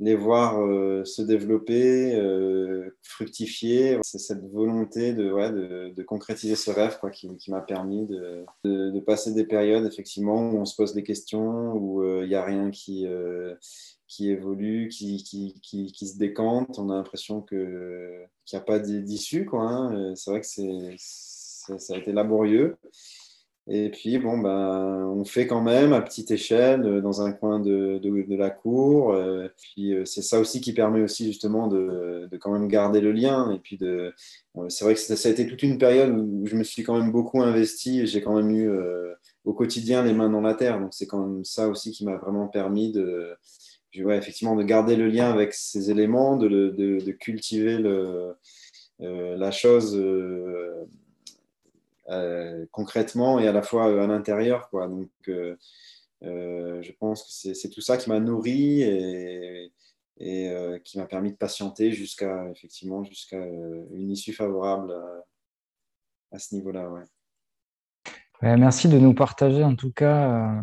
les 0.00 0.16
voir 0.16 0.60
euh, 0.60 1.04
se 1.04 1.22
développer, 1.22 2.14
euh, 2.14 2.96
fructifier. 3.02 3.98
C'est 4.02 4.18
cette 4.18 4.44
volonté 4.50 5.12
de, 5.12 5.30
ouais, 5.30 5.50
de, 5.50 5.92
de, 5.94 6.02
concrétiser 6.02 6.56
ce 6.56 6.70
rêve 6.70 6.98
quoi, 6.98 7.10
qui, 7.10 7.28
m'a 7.48 7.60
permis 7.60 8.06
de, 8.06 8.44
de, 8.64 9.00
passer 9.00 9.32
des 9.32 9.44
périodes 9.44 9.86
effectivement 9.86 10.50
où 10.50 10.58
on 10.58 10.64
se 10.64 10.74
pose 10.74 10.94
des 10.94 11.04
questions, 11.04 11.72
où 11.74 12.02
euh, 12.02 12.22
il 12.24 12.28
n'y 12.28 12.34
a 12.34 12.44
rien 12.44 12.70
qui, 12.70 13.06
qui 14.14 14.30
évolue, 14.30 14.88
qui, 14.88 15.22
qui, 15.24 15.60
qui, 15.92 16.06
se 16.06 16.18
décante. 16.18 16.78
On 16.78 16.90
a 16.90 16.94
l'impression 16.94 17.40
qu'il 17.42 18.28
n'y 18.52 18.58
a 18.58 18.62
pas 18.62 18.78
d'issue. 18.78 19.48
Hein. 19.52 20.12
C'est 20.14 20.30
vrai 20.30 20.40
que 20.40 20.46
c'est, 20.46 20.94
ça 20.98 21.94
a 21.94 21.96
été 21.96 22.12
laborieux. 22.12 22.76
Et 23.66 23.88
puis, 23.88 24.18
bon, 24.18 24.36
ben, 24.36 25.06
on 25.16 25.24
fait 25.24 25.46
quand 25.46 25.62
même 25.62 25.94
à 25.94 26.02
petite 26.02 26.30
échelle 26.30 26.84
euh, 26.84 27.00
dans 27.00 27.22
un 27.22 27.32
coin 27.32 27.60
de, 27.60 27.98
de, 27.98 28.36
la 28.36 28.50
cour. 28.50 29.12
Euh, 29.12 29.48
puis, 29.56 29.94
euh, 29.94 30.04
c'est 30.04 30.20
ça 30.20 30.38
aussi 30.38 30.60
qui 30.60 30.74
permet 30.74 31.00
aussi 31.00 31.24
justement 31.26 31.66
de, 31.66 32.28
de, 32.30 32.36
quand 32.36 32.52
même 32.52 32.68
garder 32.68 33.00
le 33.00 33.12
lien. 33.12 33.50
Et 33.52 33.58
puis, 33.58 33.78
c'est 34.68 34.84
vrai 34.84 34.94
que 34.94 35.00
ça, 35.00 35.28
a 35.28 35.32
été 35.32 35.46
toute 35.46 35.62
une 35.62 35.78
période 35.78 36.10
où 36.14 36.46
je 36.46 36.56
me 36.56 36.62
suis 36.62 36.82
quand 36.82 36.98
même 36.98 37.10
beaucoup 37.10 37.42
investi 37.42 38.06
j'ai 38.06 38.22
quand 38.22 38.34
même 38.34 38.50
eu 38.50 38.70
au 39.44 39.54
quotidien 39.54 40.02
les 40.04 40.12
mains 40.12 40.28
dans 40.28 40.42
la 40.42 40.54
terre. 40.54 40.78
Donc, 40.80 40.92
c'est 40.92 41.06
quand 41.06 41.26
même 41.26 41.44
ça 41.44 41.68
aussi 41.68 41.90
qui 41.90 42.04
m'a 42.04 42.16
vraiment 42.16 42.48
permis 42.48 42.92
de, 42.92 43.34
effectivement, 43.94 44.56
de 44.56 44.62
garder 44.62 44.96
le 44.96 45.08
lien 45.08 45.30
avec 45.30 45.54
ces 45.54 45.90
éléments, 45.90 46.36
de, 46.36 46.48
de 46.48 47.12
cultiver 47.12 47.78
le, 47.78 48.34
la 48.98 49.50
chose 49.50 49.96
euh, 52.10 52.66
concrètement 52.70 53.38
et 53.38 53.48
à 53.48 53.52
la 53.52 53.62
fois 53.62 53.88
euh, 53.88 54.02
à 54.02 54.06
l'intérieur. 54.06 54.68
Euh, 56.22 56.82
je 56.82 56.92
pense 56.92 57.22
que 57.22 57.54
c'est 57.54 57.70
tout 57.70 57.80
ça 57.80 57.96
qui 57.96 58.10
m'a 58.10 58.20
nourri 58.20 58.82
et, 58.82 59.72
qui 60.84 60.98
m'a 60.98 61.06
permis 61.06 61.32
de 61.32 61.36
patienter 61.36 61.92
jusqu'à 61.92 62.48
effectivement 62.50 63.04
jusqu'à 63.04 63.38
une 63.38 64.10
issue 64.10 64.32
favorable 64.32 64.94
à, 66.30 66.38
ce 66.38 66.54
niveau-là. 66.54 66.90
Merci 68.42 68.88
de 68.88 68.98
nous 68.98 69.14
partager 69.14 69.64
en 69.64 69.74
tout 69.74 69.92
cas 69.92 70.60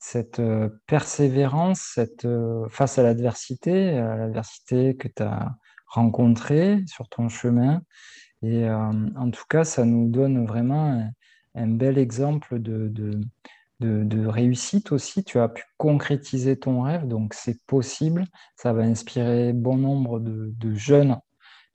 cette 0.00 0.42
persévérance 0.86 1.92
cette, 1.94 2.26
face 2.70 2.98
à 2.98 3.02
l'adversité, 3.02 3.92
l'adversité 3.92 4.96
que 4.96 5.08
tu 5.08 5.22
as 5.22 5.54
rencontrée 5.86 6.82
sur 6.86 7.08
ton 7.08 7.28
chemin 7.28 7.82
et 8.42 8.64
euh, 8.64 8.90
en 9.16 9.30
tout 9.30 9.44
cas, 9.48 9.64
ça 9.64 9.84
nous 9.84 10.08
donne 10.08 10.46
vraiment 10.46 11.10
un, 11.54 11.66
bel 11.66 11.98
exemple 11.98 12.58
de, 12.58 14.26
réussite 14.26 14.92
aussi. 14.92 15.24
Tu 15.24 15.38
as 15.38 15.48
pu 15.48 15.64
concrétiser 15.76 16.58
ton 16.58 16.82
rêve, 16.82 17.06
donc 17.06 17.34
c'est 17.34 17.64
possible. 17.66 18.24
Ça 18.56 18.72
va 18.72 18.82
inspirer 18.82 19.52
bon 19.52 19.76
nombre 19.76 20.20
de, 20.20 20.74
jeunes, 20.74 21.18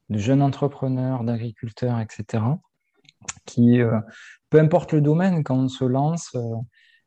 de 0.10 0.18
jeunes 0.18 0.42
entrepreneurs, 0.42 1.24
d'agriculteurs, 1.24 2.00
etc. 2.00 2.44
Qui, 3.46 3.82
euh, 3.82 4.00
peu 4.50 4.60
importe 4.60 4.94
le 4.94 5.02
domaine, 5.02 5.44
quand 5.44 5.58
on 5.58 5.68
se 5.68 5.86
lance, 5.86 6.34
euh, 6.36 6.56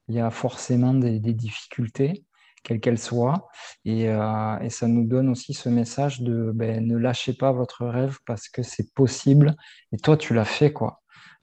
il 0.09 0.15
y 0.15 0.21
a 0.21 0.31
forcément 0.31 0.95
des 0.95 1.19
difficultés 1.35 2.25
quelle 2.63 2.81
qu'elle 2.81 2.99
soit. 2.99 3.49
Euh, 3.87 4.59
et, 4.61 4.71
ça 4.71 4.89
nous 4.89 5.07
donne 5.07 5.29
aussi 5.29 5.55
ce 5.55 5.69
message 5.69 6.21
de 6.21 6.53
ben, 6.55 6.87
ne 6.87 6.97
lâchez 6.97 7.33
pas 7.33 7.53
votre 7.53 7.87
rêve 7.87 8.19
parce 8.27 8.49
que 8.49 8.63
c'est 8.63 8.93
possible. 8.95 9.57
Et 9.93 9.99
toi, 9.99 10.17
tu 10.17 10.35
l'as 10.35 10.45
fait, 10.45 10.73
quoi. 10.73 11.01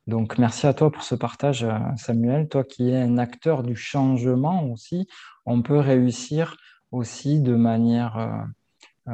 Donc, 0.08 0.38
merci 0.38 0.68
à 0.68 0.74
toi 0.74 0.92
pour 0.92 1.04
ce 1.04 1.16
partage, 1.16 1.64
euh, 1.64 1.80
Samuel. 1.98 2.48
Toi 2.48 2.64
qui 2.64 2.90
es 2.90 3.02
un 3.02 3.18
acteur 3.18 3.64
du 3.64 3.76
changement 3.76 4.64
aussi, 4.66 5.08
on 5.46 5.62
peut 5.62 5.80
réussir 5.80 6.58
aussi 6.92 7.42
de 7.42 7.56
manière 7.56 8.18
euh, 8.18 9.12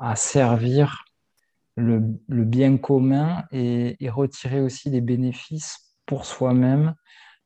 à 0.00 0.14
servir 0.16 1.04
le, 1.76 2.00
bien 2.28 2.76
commun 2.76 3.44
et, 3.52 3.96
retirer 4.08 4.60
aussi 4.60 4.90
des 4.90 5.00
bénéfices 5.00 5.96
pour 6.06 6.26
soi-même, 6.26 6.94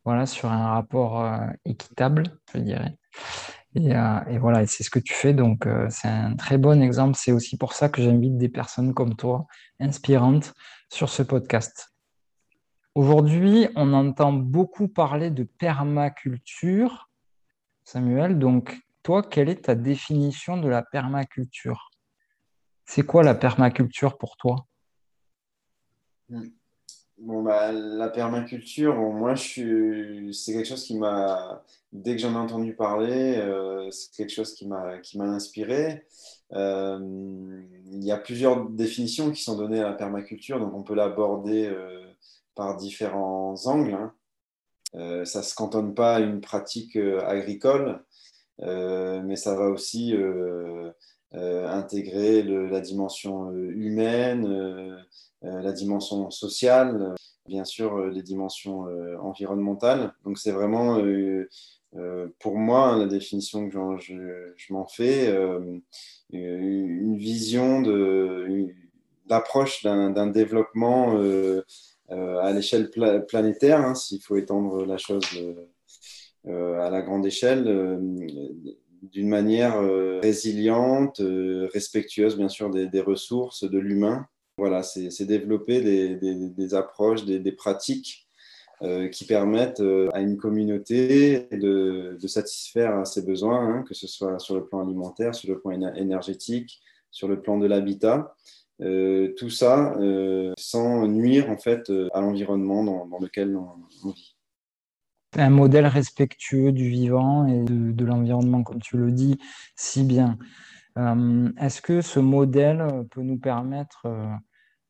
voilà, 0.07 0.25
sur 0.25 0.51
un 0.51 0.69
rapport 0.69 1.31
équitable, 1.67 2.23
je 2.55 2.61
dirais. 2.61 2.97
Euh, 3.79 4.21
et, 4.29 4.39
voilà, 4.39 4.67
c'est 4.67 4.83
ce 4.83 4.91
que 4.91 4.99
tu 4.99 5.13
fais. 5.13 5.35
Donc, 5.35 5.67
euh, 5.67 5.87
c'est 5.91 6.09
un 6.09 6.35
très 6.37 6.59
bon 6.59 6.83
exemple. 6.83 7.17
C'est 7.17 7.33
aussi 7.33 7.57
pour 7.57 7.73
ça 7.73 7.89
que 7.89 8.03
j'invite 8.03 8.37
des 8.39 8.49
personnes 8.49 8.95
comme 8.95 9.17
toi, 9.17 9.47
inspirantes, 9.81 10.55
sur 10.91 11.09
ce 11.09 11.23
podcast. 11.23 11.93
Aujourd'hui, 12.95 13.69
on 13.77 13.93
entend 13.93 14.33
beaucoup 14.33 14.89
parler 14.89 15.31
de 15.31 15.45
permaculture. 15.45 17.11
Samuel, 17.85 18.39
donc, 18.39 18.79
toi, 19.03 19.23
quelle 19.23 19.49
est 19.49 19.67
ta 19.67 19.75
définition 19.75 20.57
de 20.57 20.69
la 20.69 20.83
permaculture? 20.83 21.91
C'est 22.87 23.05
quoi 23.05 23.23
la 23.23 23.35
permaculture 23.35 24.17
pour 24.17 24.37
toi? 24.37 24.67
Hmm. 26.29 26.56
Bon, 27.19 27.43
bah, 27.43 27.73
la 27.73 28.11
permaculture, 28.11 28.95
moi, 28.95 29.37
c'est 29.37 30.53
quelque 30.53 30.67
chose 30.67 30.85
qui 30.85 30.99
m'a, 30.99 31.65
dès 31.93 32.15
que 32.15 32.21
j'en 32.21 32.35
ai 32.35 32.37
entendu 32.37 32.75
parler, 32.75 33.37
euh, 33.39 33.91
c'est 33.91 34.13
quelque 34.15 34.33
chose 34.33 34.53
qui 34.55 34.67
m'a, 34.67 35.01
inspiré. 35.21 36.05
Euh, 36.53 36.99
il 37.91 38.05
y 38.05 38.13
a 38.13 38.19
plusieurs 38.19 38.69
définitions 38.69 39.31
qui 39.31 39.43
sont 39.43 39.57
données 39.57 39.81
à 39.81 39.85
la 39.85 39.95
permaculture, 39.95 40.61
donc 40.61 40.75
on 40.75 40.83
peut 40.83 40.95
l'aborder 40.95 41.67
euh, 41.67 42.05
par 42.55 42.77
différents 42.77 43.55
angles. 43.67 43.95
Hein. 43.95 45.25
ça 45.25 45.39
ne 45.41 45.45
se 45.45 45.55
cantonne 45.55 45.95
pas 45.95 46.17
à 46.17 46.21
une 46.21 46.41
pratique 46.43 46.97
agricole, 46.97 48.05
mais 48.61 49.37
ça 49.37 49.55
va 49.55 49.69
aussi 49.71 50.15
intégrer 51.33 52.43
la 52.43 52.81
dimension 52.81 53.53
humaine 53.53 55.05
la 55.43 55.73
dimension 55.73 56.31
sociale, 56.31 57.15
bien 57.47 57.65
sûr 57.65 57.97
euh, 57.97 58.11
les 58.11 58.23
dimensions 58.23 58.87
euh, 58.87 59.17
environnementales. 59.19 60.13
Donc 60.25 60.39
c'est 60.39 60.53
vraiment 60.53 61.01
pour 62.41 62.59
moi, 62.59 62.89
hein, 62.89 62.99
la 62.99 63.07
définition 63.07 63.71
que 63.71 63.73
je, 64.01 64.73
m'en 64.73 64.87
fais, 64.87 65.35
une 66.31 67.17
vision 67.17 67.81
d'approche 69.27 69.83
d'un 69.83 70.27
développement 70.27 71.19
à 72.11 72.53
l'échelle 72.53 72.91
planétaire, 73.27 73.81
hein, 73.81 73.95
s'il 73.95 74.21
faut 74.21 74.37
étendre 74.37 74.85
la 74.85 74.99
chose 74.99 75.25
à 76.45 76.91
la 76.91 77.01
grande 77.01 77.25
échelle, 77.25 77.65
d'une 79.01 79.29
manière 79.29 79.81
résiliente, 80.21 81.23
respectueuse 81.73 82.37
bien 82.37 82.51
sûr 82.51 82.69
des 82.69 83.01
ressources, 83.01 83.65
de 83.65 83.79
l'humain, 83.79 84.27
voilà, 84.59 84.83
c'est 84.83 85.27
développer 85.27 85.83
des, 85.83 86.75
approches, 86.75 87.25
des, 87.27 87.53
pratiques 87.53 88.27
euh, 88.83 89.09
qui 89.09 89.27
permettent 89.27 89.81
euh, 89.81 90.09
à 90.15 90.21
une 90.21 90.39
communauté 90.39 91.47
de, 91.53 92.17
satisfaire 92.27 93.07
ses 93.07 93.23
besoins, 93.23 93.61
hein, 93.61 93.85
que 93.87 93.93
ce 93.93 94.07
soit 94.07 94.39
sur 94.39 94.55
le 94.55 94.65
plan 94.65 94.81
alimentaire, 94.81 95.35
sur 95.35 95.51
le 95.53 95.61
plan 95.61 95.73
énergétique, 95.73 96.81
sur 97.11 97.29
le 97.29 97.41
plan 97.41 97.59
de 97.59 97.67
l'habitat. 97.67 98.35
Euh, 98.83 99.35
tout 99.39 99.49
ça 99.49 99.95
sans 100.59 101.07
nuire 101.07 101.51
en 101.51 101.57
fait 101.57 101.91
à 102.13 102.21
l'environnement 102.21 102.85
dans, 103.07 103.19
lequel 103.19 103.57
on, 103.57 104.11
vit. 104.11 104.37
Un 105.35 105.51
modèle 105.51 105.87
respectueux 105.87 106.73
du 106.73 106.89
vivant 106.89 107.47
et 107.47 107.63
de, 107.63 107.93
de 107.93 108.05
l'environnement, 108.07 108.63
comme 108.63 108.81
tu 108.81 108.97
le 108.97 109.13
dis 109.13 109.39
si 109.77 110.03
bien. 110.03 110.39
Est-ce 110.97 111.83
que 111.83 112.01
ce 112.01 112.21
modèle 112.21 113.07
peut 113.11 113.21
nous 113.21 113.39
permettre 113.39 114.07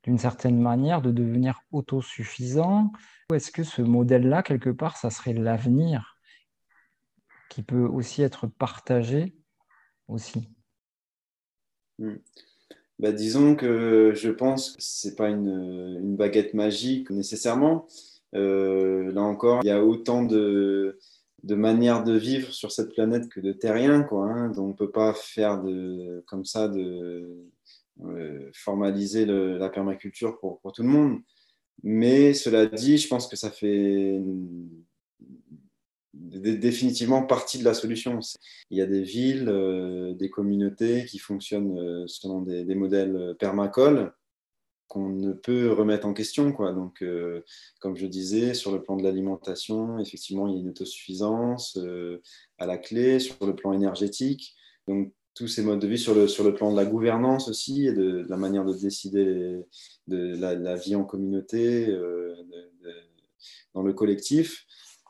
d'une 0.06 0.18
certaine 0.18 0.60
manière 0.60 1.02
de 1.02 1.10
devenir 1.10 1.60
autosuffisant? 1.72 2.92
Ou 3.30 3.34
est-ce 3.34 3.50
que 3.50 3.64
ce 3.64 3.82
modèle-là, 3.82 4.42
quelque 4.42 4.70
part, 4.70 4.96
ça 4.96 5.10
serait 5.10 5.34
l'avenir 5.34 6.16
qui 7.50 7.62
peut 7.62 7.86
aussi 7.86 8.22
être 8.22 8.46
partagé 8.46 9.34
aussi? 10.06 10.48
Hmm. 11.98 12.16
bah, 13.00 13.10
Disons 13.10 13.56
que 13.56 14.12
je 14.14 14.30
pense 14.30 14.76
que 14.76 14.82
ce 14.82 15.08
n'est 15.08 15.14
pas 15.16 15.28
une, 15.28 16.16
baguette 16.16 16.54
magique 16.54 17.10
nécessairement. 17.10 17.86
Euh, 18.34 19.12
là 19.12 19.22
encore, 19.22 19.60
il 19.64 19.66
y 19.66 19.70
a 19.70 19.84
autant 19.84 20.22
de, 20.22 20.98
de, 21.42 21.54
manières 21.56 22.04
de 22.04 22.16
vivre 22.16 22.52
sur 22.52 22.70
cette 22.70 22.92
planète 22.92 23.28
que 23.28 23.40
de 23.40 23.52
terriens. 23.52 24.02
Quoi, 24.04 24.26
hein. 24.26 24.50
Donc 24.50 24.58
on 24.58 24.68
ne 24.68 24.74
peut 24.74 24.90
pas 24.90 25.14
faire 25.14 25.62
de, 25.62 26.22
comme 26.28 26.44
ça 26.44 26.68
de 26.68 27.50
euh, 28.04 28.50
formaliser 28.52 29.24
la 29.24 29.70
permaculture 29.70 30.38
pour, 30.38 30.60
tout 30.74 30.82
le 30.82 30.88
monde. 30.88 31.20
Mais 31.82 32.34
cela 32.34 32.66
dit, 32.66 32.98
je 32.98 33.08
pense 33.08 33.26
que 33.26 33.36
ça 33.36 33.50
fait 33.50 34.20
définitivement 36.12 37.22
partie 37.22 37.58
de 37.58 37.64
la 37.64 37.72
solution. 37.72 38.20
Il 38.70 38.76
y 38.78 38.82
a 38.82 38.86
des 38.86 39.02
villes, 39.02 39.48
euh, 39.48 40.12
des 40.14 40.28
communautés 40.28 41.06
qui 41.06 41.18
fonctionnent 41.18 41.78
euh, 41.78 42.06
selon 42.06 42.42
des, 42.42 42.74
modèles 42.74 43.34
permacoles 43.38 44.12
qu'on 44.88 45.08
ne 45.08 45.32
peut 45.32 45.72
remettre 45.72 46.06
en 46.06 46.12
question. 46.12 46.52
Quoi. 46.52 46.72
Donc, 46.72 47.02
comme 47.80 47.96
je 47.96 48.06
disais, 48.06 48.54
sur 48.54 48.72
le 48.72 48.82
plan 48.82 48.96
de 48.96 49.02
l'alimentation, 49.02 49.98
effectivement, 49.98 50.46
il 50.46 50.54
y 50.54 50.56
a 50.58 50.60
une 50.60 50.68
autosuffisance 50.68 51.76
à 52.58 52.66
la 52.66 52.78
clé, 52.78 53.18
sur 53.18 53.44
le 53.46 53.56
plan 53.56 53.72
énergétique. 53.72 54.54
Donc, 54.86 55.12
tous 55.36 55.46
ces 55.46 55.62
modes 55.62 55.78
de 55.78 55.86
vie 55.86 55.98
sur 55.98 56.14
le, 56.14 56.26
sur 56.26 56.42
le 56.42 56.52
plan 56.52 56.72
de 56.72 56.76
la 56.76 56.84
gouvernance 56.84 57.48
aussi 57.48 57.86
et 57.86 57.92
de, 57.92 58.26
la 58.28 58.36
manière 58.36 58.64
de 58.64 58.74
décider 58.74 59.62
de 60.08 60.36
la, 60.36 60.74
vie 60.74 60.96
en 60.96 61.04
communauté, 61.04 61.86
dans 63.74 63.82
le 63.82 63.92
collectif. 63.92 64.66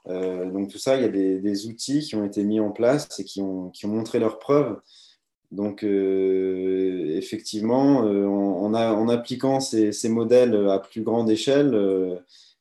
Euh, 0.09 0.50
donc 0.50 0.71
tout 0.71 0.78
ça, 0.78 0.97
il 0.97 1.02
y 1.02 1.04
a 1.04 1.09
des, 1.09 1.66
outils 1.66 2.00
qui 2.00 2.14
ont 2.16 2.25
été 2.25 2.45
mis 2.45 2.61
en 2.61 2.71
place 2.71 3.09
et 3.18 3.25
qui 3.25 3.40
ont, 3.40 3.71
qui 3.71 3.87
ont 3.87 3.90
montré 3.90 4.18
leurs 4.18 4.38
preuves. 4.38 4.78
Donc 5.52 5.85
euh, 5.85 7.16
effectivement, 7.16 8.04
euh, 8.04 8.26
en, 8.26 9.09
appliquant 9.09 9.61
ces, 9.61 10.09
modèles 10.09 10.54
à 10.68 10.78
plus 10.78 11.02
grande 11.02 11.30
échelle, 11.30 11.75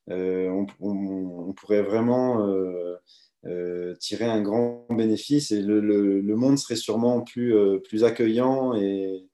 on, 0.07 1.53
pourrait 1.55 1.81
vraiment 1.81 2.47
tirer 3.99 4.25
un 4.25 4.41
grand 4.41 4.85
bénéfice 4.89 5.51
et 5.51 5.61
le, 5.61 5.79
le, 5.79 6.35
monde 6.35 6.57
serait 6.57 6.75
sûrement 6.75 7.21
plus, 7.21 7.53
plus 7.83 8.03
accueillant 8.03 8.75
et, 8.75 9.25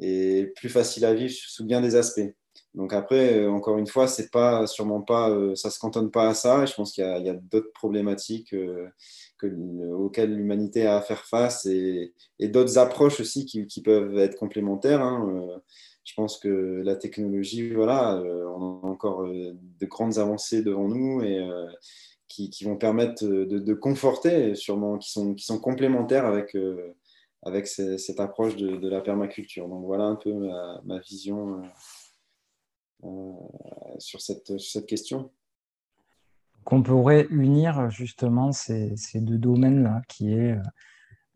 et 0.00 0.52
plus 0.56 0.68
facile 0.68 1.04
à 1.04 1.14
vivre 1.14 1.32
sous 1.32 1.64
bien 1.64 1.80
des 1.80 1.96
aspects. 1.96 2.32
Donc 2.74 2.92
après, 2.92 3.38
euh, 3.38 3.50
encore 3.50 3.78
une 3.78 3.86
fois, 3.86 4.06
c'est 4.06 4.30
pas 4.30 4.66
sûrement 4.66 5.00
pas, 5.00 5.30
euh, 5.30 5.54
ça 5.54 5.70
se 5.70 5.78
cantonne 5.78 6.10
pas 6.10 6.28
à 6.28 6.34
ça. 6.34 6.66
Je 6.66 6.74
pense 6.74 6.92
qu'il 6.92 7.04
y 7.04 7.28
a, 7.28 7.34
d'autres 7.34 7.72
problématiques 7.72 8.54
euh, 8.54 8.88
auxquelles 9.92 10.34
l'humanité 10.34 10.86
a 10.86 10.96
à 10.96 11.00
faire 11.00 11.24
face 11.24 11.66
et, 11.66 12.12
d'autres 12.40 12.78
approches 12.78 13.20
aussi 13.20 13.46
qui, 13.46 13.82
peuvent 13.82 14.18
être 14.18 14.36
complémentaires. 14.36 15.02
Hein. 15.02 15.60
Je 16.04 16.14
pense 16.14 16.38
que 16.38 16.82
la 16.84 16.96
technologie, 16.96 17.70
voilà, 17.70 18.22
on 18.56 18.80
a 18.82 18.86
encore 18.86 19.26
de 19.26 19.86
grandes 19.86 20.18
avancées 20.18 20.62
devant 20.62 20.88
nous 20.88 21.22
et 21.22 21.40
qui, 22.48 22.64
vont 22.64 22.76
permettre 22.76 23.24
de, 23.24 23.74
conforter, 23.74 24.54
sûrement, 24.54 24.98
qui 24.98 25.10
sont, 25.10 25.34
qui 25.34 25.44
sont 25.44 25.58
complémentaires 25.58 26.26
avec 26.26 26.56
avec 27.44 27.66
cette 27.66 28.20
approche 28.20 28.56
de, 28.56 28.88
la 28.88 29.00
permaculture. 29.00 29.68
Donc 29.68 29.84
voilà 29.84 30.04
un 30.04 30.16
peu 30.16 30.32
ma 30.84 30.98
vision 30.98 31.62
euh, 33.04 33.08
sur 33.98 34.20
cette, 34.20 34.58
cette 34.58 34.86
question 34.86 35.30
Qu'on 36.64 36.82
pourrait 36.82 37.26
unir 37.30 37.90
justement 37.90 38.50
ces, 38.50 38.96
ces 38.96 39.20
deux 39.20 39.38
domaines-là, 39.38 40.02
qui 40.08 40.32
est 40.32 40.52
euh, 40.52 40.62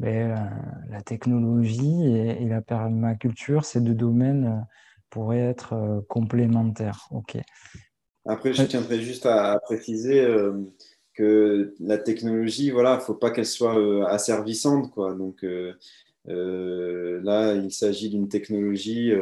ben, 0.00 0.30
euh, 0.32 0.90
la 0.90 1.02
technologie 1.02 2.04
et, 2.04 2.48
la 2.48 2.62
permaculture. 2.62 3.64
Ces 3.64 3.80
deux 3.80 3.94
domaines 3.94 4.66
pourraient 5.08 5.38
être 5.38 6.04
complémentaires. 6.08 7.06
Ok. 7.10 7.38
Après, 8.24 8.52
je 8.52 8.62
tiendrais 8.64 9.00
juste 9.00 9.26
à, 9.26 9.60
préciser 9.60 10.26
la 11.80 11.98
technologie, 11.98 12.70
voilà, 12.70 12.98
faut 12.98 13.14
pas 13.14 13.30
qu'elle 13.30 13.46
soit 13.46 14.08
asservissante, 14.08 14.90
quoi. 14.90 15.14
Donc 15.14 15.44
là, 16.26 17.54
il 17.54 17.72
s'agit 17.72 18.11
d'une 18.11 18.28
technologie 18.28 19.12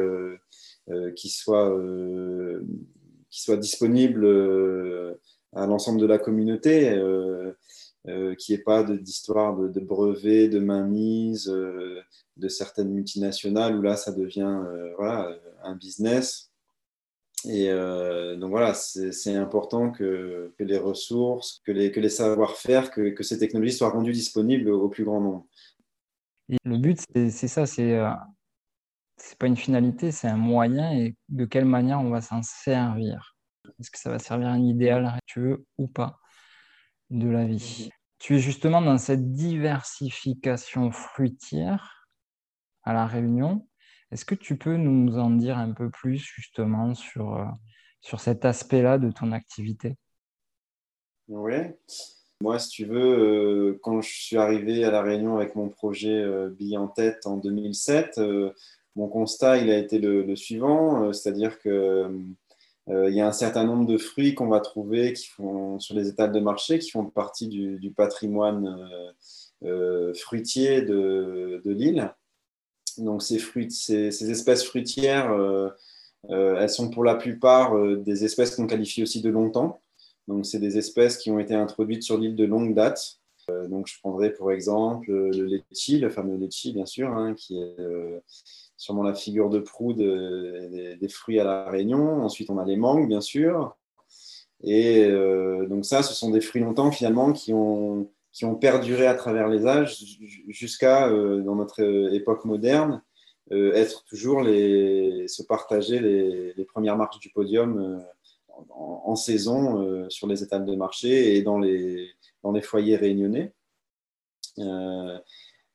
euh, 0.89 1.11
qui, 1.11 1.29
soit, 1.29 1.69
euh, 1.69 2.63
qui 3.29 3.41
soit 3.41 3.57
disponible 3.57 4.25
euh, 4.25 5.13
à 5.53 5.67
l'ensemble 5.67 6.01
de 6.01 6.05
la 6.05 6.17
communauté. 6.17 6.89
Euh, 6.89 7.53
qui 8.35 8.51
n'y 8.51 8.57
ait 8.57 8.63
pas 8.63 8.81
d'histoire 8.81 9.55
de, 9.55 9.79
brevets, 9.79 10.49
de 10.49 10.57
mainmise, 10.57 11.45
de 11.45 12.47
certaines 12.47 12.89
multinationales 12.89 13.77
où 13.77 13.83
là, 13.83 13.95
ça 13.95 14.11
devient 14.11 14.59
voilà, 14.97 15.37
un 15.63 15.75
business. 15.75 16.50
Et 17.45 17.69
donc 18.37 18.49
voilà, 18.49 18.73
c'est 18.73 19.35
important 19.35 19.91
que, 19.91 20.53
que, 20.57 20.63
les 20.63 20.77
ressources, 20.77 21.61
que 21.65 21.71
les, 21.71 21.91
que 21.91 21.99
les 21.99 22.09
savoir-faire, 22.09 22.91
que, 22.91 23.09
que, 23.09 23.23
ces 23.23 23.39
technologies 23.39 23.73
soient 23.73 23.89
rendues 23.89 24.11
disponibles 24.11 24.69
au, 24.69 24.89
plus 24.89 25.03
grand 25.03 25.21
nombre. 25.21 25.47
le 26.49 26.77
but, 26.77 26.99
c'est 27.13 27.47
ça, 27.47 27.65
c'est 27.65 27.99
c'est 29.21 29.37
pas 29.37 29.47
une 29.47 29.57
finalité, 29.57 30.11
c'est 30.11 30.27
un 30.27 30.37
moyen 30.37 30.91
et 30.93 31.15
de 31.29 31.45
quelle 31.45 31.65
manière 31.65 31.99
on 32.01 32.09
va 32.09 32.21
s'en 32.21 32.41
servir. 32.41 33.35
Est-ce 33.79 33.91
que 33.91 33.99
ça 33.99 34.09
va 34.09 34.19
servir 34.19 34.47
un 34.47 34.61
idéal 34.61 35.17
tu 35.25 35.39
veux 35.39 35.65
ou 35.77 35.87
pas 35.87 36.19
de 37.09 37.29
la 37.29 37.45
vie? 37.45 37.89
Tu 38.19 38.35
es 38.35 38.39
justement 38.39 38.81
dans 38.81 38.97
cette 38.97 39.31
diversification 39.31 40.91
fruitière 40.91 42.07
à 42.83 42.93
la 42.93 43.05
Réunion. 43.05 43.67
Est-ce 44.11 44.25
que 44.25 44.35
tu 44.35 44.57
peux 44.57 44.75
nous 44.75 45.17
en 45.17 45.29
dire 45.29 45.57
un 45.57 45.71
peu 45.71 45.89
plus 45.89 46.17
justement 46.17 46.93
sur, 46.93 47.35
euh, 47.35 47.45
cet 48.17 48.45
aspect-là 48.45 48.97
de 48.97 49.11
ton 49.11 49.31
activité? 49.31 49.97
Oui. 51.27 51.53
Moi, 52.41 52.57
si 52.57 52.69
tu 52.69 52.85
veux, 52.85 52.97
euh, 52.99 53.79
quand 53.83 54.01
je 54.01 54.09
suis 54.09 54.37
arrivé 54.37 54.83
à 54.83 54.89
La 54.89 55.03
Réunion 55.03 55.37
avec 55.37 55.55
mon 55.55 55.69
projet 55.69 56.19
euh, 56.19 56.49
Bille 56.49 56.77
en 56.77 56.87
tête 56.87 57.27
en 57.27 57.37
2007, 57.37 58.19
mon 58.95 59.07
constat, 59.07 59.57
il 59.57 59.69
a 59.69 59.77
été 59.77 59.99
le, 59.99 60.35
suivant, 60.35 61.13
c'est-à-dire 61.13 61.59
que 61.59 62.09
euh, 62.89 63.09
il 63.09 63.15
y 63.15 63.21
a 63.21 63.27
un 63.27 63.31
certain 63.31 63.63
nombre 63.63 63.85
de 63.85 63.97
fruits 63.97 64.33
qu'on 64.33 64.47
va 64.47 64.59
trouver 64.59 65.13
qui 65.13 65.27
font, 65.27 65.79
sur 65.79 65.95
les 65.95 66.09
étals 66.09 66.31
de 66.31 66.39
marché 66.39 66.79
qui 66.79 66.89
font 66.89 67.05
partie 67.05 67.47
du, 67.47 67.93
patrimoine 67.95 68.75
fruitier 70.15 70.81
de, 70.81 71.61
l'île. 71.65 72.11
Donc 72.99 73.21
ces, 73.21 74.31
espèces 74.31 74.63
fruitières, 74.63 75.33
elles 76.29 76.69
sont 76.69 76.89
pour 76.89 77.03
la 77.03 77.15
plupart 77.15 77.75
des 77.97 78.25
espèces 78.25 78.55
qu'on 78.55 78.67
qualifie 78.67 79.03
aussi 79.03 79.21
de 79.21 79.29
longtemps. 79.29 79.81
Donc 80.27 80.45
c'est 80.45 80.59
des 80.59 80.77
espèces 80.77 81.17
qui 81.17 81.31
ont 81.31 81.39
été 81.39 81.53
introduites 81.55 82.03
sur 82.03 82.17
l'île 82.17 82.35
de 82.35 82.45
longue 82.45 82.73
date. 82.73 83.19
donc 83.69 83.87
je 83.87 83.99
prendrai 83.99 84.31
pour 84.31 84.51
exemple 84.51 85.11
le 85.11 85.45
litchi, 85.45 85.99
le 85.99 86.09
fameux 86.09 86.37
litchi 86.37 86.73
bien 86.73 86.85
sûr, 86.85 87.09
hein, 87.09 87.33
qui 87.33 87.59
est 87.59 87.75
sûrement 88.81 89.03
la 89.03 89.13
figure 89.13 89.51
de 89.51 89.59
proue 89.59 89.93
des, 89.93 91.07
fruits 91.07 91.39
à 91.39 91.43
la 91.43 91.69
Réunion. 91.69 92.23
Ensuite, 92.23 92.49
on 92.49 92.57
a 92.57 92.65
les 92.65 92.77
mangues, 92.77 93.07
bien 93.07 93.21
sûr. 93.21 93.77
Et 94.63 95.05
euh, 95.05 95.67
donc 95.67 95.85
ça, 95.85 96.01
ce 96.01 96.15
sont 96.15 96.31
des 96.31 96.41
fruits 96.41 96.61
longtemps 96.61 96.91
finalement 96.91 97.31
qui 97.31 97.53
ont, 97.53 98.09
qui 98.31 98.45
ont 98.45 98.55
perduré 98.55 99.07
à 99.07 99.13
travers 99.13 99.47
les 99.47 99.67
âges 99.67 99.97
jusqu'à, 100.47 101.07
euh, 101.09 101.41
dans 101.41 101.55
notre 101.55 101.81
époque 102.13 102.45
moderne, 102.45 103.01
euh, 103.51 103.73
être 103.73 104.05
toujours 104.05 104.41
les, 104.41 105.27
se 105.27 105.43
partager 105.43 105.99
les, 105.99 106.65
premières 106.65 106.97
marches 106.97 107.19
du 107.19 107.29
podium 107.29 108.01
en, 108.69 109.15
saison 109.15 110.07
sur 110.09 110.27
les 110.27 110.41
étals 110.41 110.65
de 110.65 110.75
marché 110.75 111.35
et 111.35 111.41
dans 111.41 111.59
les, 111.59 112.07
dans 112.43 112.53
les 112.53 112.61
foyers 112.61 112.95
réunionnais. 112.95 113.51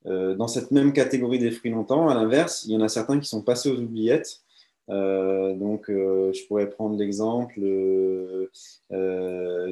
Euh, 0.06 0.36
dans 0.36 0.46
cette 0.46 0.70
même 0.70 0.92
catégorie 0.92 1.38
des 1.38 1.50
fruits 1.50 1.72
longtemps, 1.72 2.08
à 2.08 2.14
l'inverse, 2.14 2.64
il 2.64 2.72
y 2.72 2.76
en 2.76 2.80
a 2.80 2.88
certains 2.88 3.18
qui 3.18 3.28
sont 3.28 3.42
passés 3.42 3.70
aux 3.70 3.78
oubliettes. 3.78 4.42
Euh, 4.88 5.54
donc, 5.54 5.90
euh, 5.90 6.32
je 6.32 6.46
pourrais 6.46 6.70
prendre 6.70 6.96
l'exemple 6.96 7.60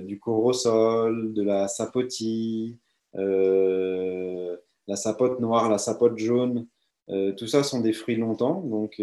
du 0.03 0.19
corosol, 0.19 1.33
de 1.33 1.43
la 1.43 1.69
sapotille, 1.69 2.79
la 3.15 4.97
sapote 4.97 5.41
noire, 5.41 5.71
la 5.71 5.79
sapote 5.79 6.19
jaune. 6.19 6.67
tout 7.37 7.47
ça 7.47 7.63
sont 7.63 7.81
des 7.81 7.93
fruits 7.93 8.17
longtemps, 8.17 8.61
donc, 8.63 9.01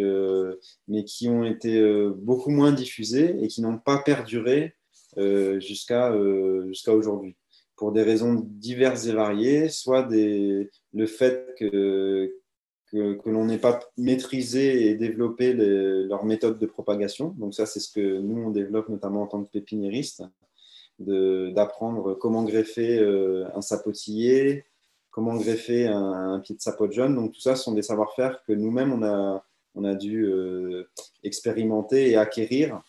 mais 0.87 1.03
qui 1.05 1.29
ont 1.29 1.43
été 1.43 1.81
beaucoup 2.15 2.51
moins 2.51 2.71
diffusés 2.71 3.35
et 3.41 3.47
qui 3.47 3.61
n'ont 3.61 3.77
pas 3.77 3.99
perduré 3.99 4.75
jusqu'à 5.59 6.13
jusqu'à 6.67 6.93
aujourd'hui 6.93 7.35
pour 7.81 7.91
des 7.91 8.03
raisons 8.03 8.35
diverses 8.47 9.07
et 9.07 9.11
variées, 9.11 9.67
soit 9.67 10.07
le 10.11 11.05
fait 11.07 11.47
que, 11.57 12.31
que, 12.91 13.29
l'on 13.29 13.45
n'ait 13.45 13.57
pas 13.57 13.79
maîtrisé 13.97 14.87
et 14.87 14.95
développé 14.95 15.53
leur 15.53 16.25
méthode 16.25 16.59
de 16.59 16.65
propagation. 16.65 17.29
Donc 17.37 17.53
ça, 17.53 17.65
c'est 17.65 17.79
ce 17.79 17.91
que 17.91 18.19
nous, 18.19 18.43
on 18.43 18.51
développe 18.51 18.89
notamment 18.89 19.23
en 19.23 19.27
tant 19.27 19.43
que 19.43 19.49
pépiniériste. 19.49 20.23
d'apprendre 20.99 22.13
comment 22.15 22.43
greffer 22.43 22.99
un 23.55 23.61
sapotillier, 23.61 24.65
comment 25.09 25.35
greffer 25.35 25.87
un, 25.87 26.39
pied 26.39 26.55
de 26.55 26.61
sapote 26.61 26.91
jaune. 26.91 27.15
Donc 27.15 27.33
tout 27.33 27.41
ça, 27.41 27.55
ce 27.55 27.63
sont 27.63 27.73
des 27.73 27.81
savoir-faire 27.81 28.43
que 28.45 28.53
nous-mêmes, 28.53 28.93
on 28.93 29.03
a, 29.03 29.45
on 29.75 29.83
a 29.83 29.95
dû 29.95 30.29
expérimenter 31.23 32.09
et 32.11 32.17
acquérir 32.17 32.81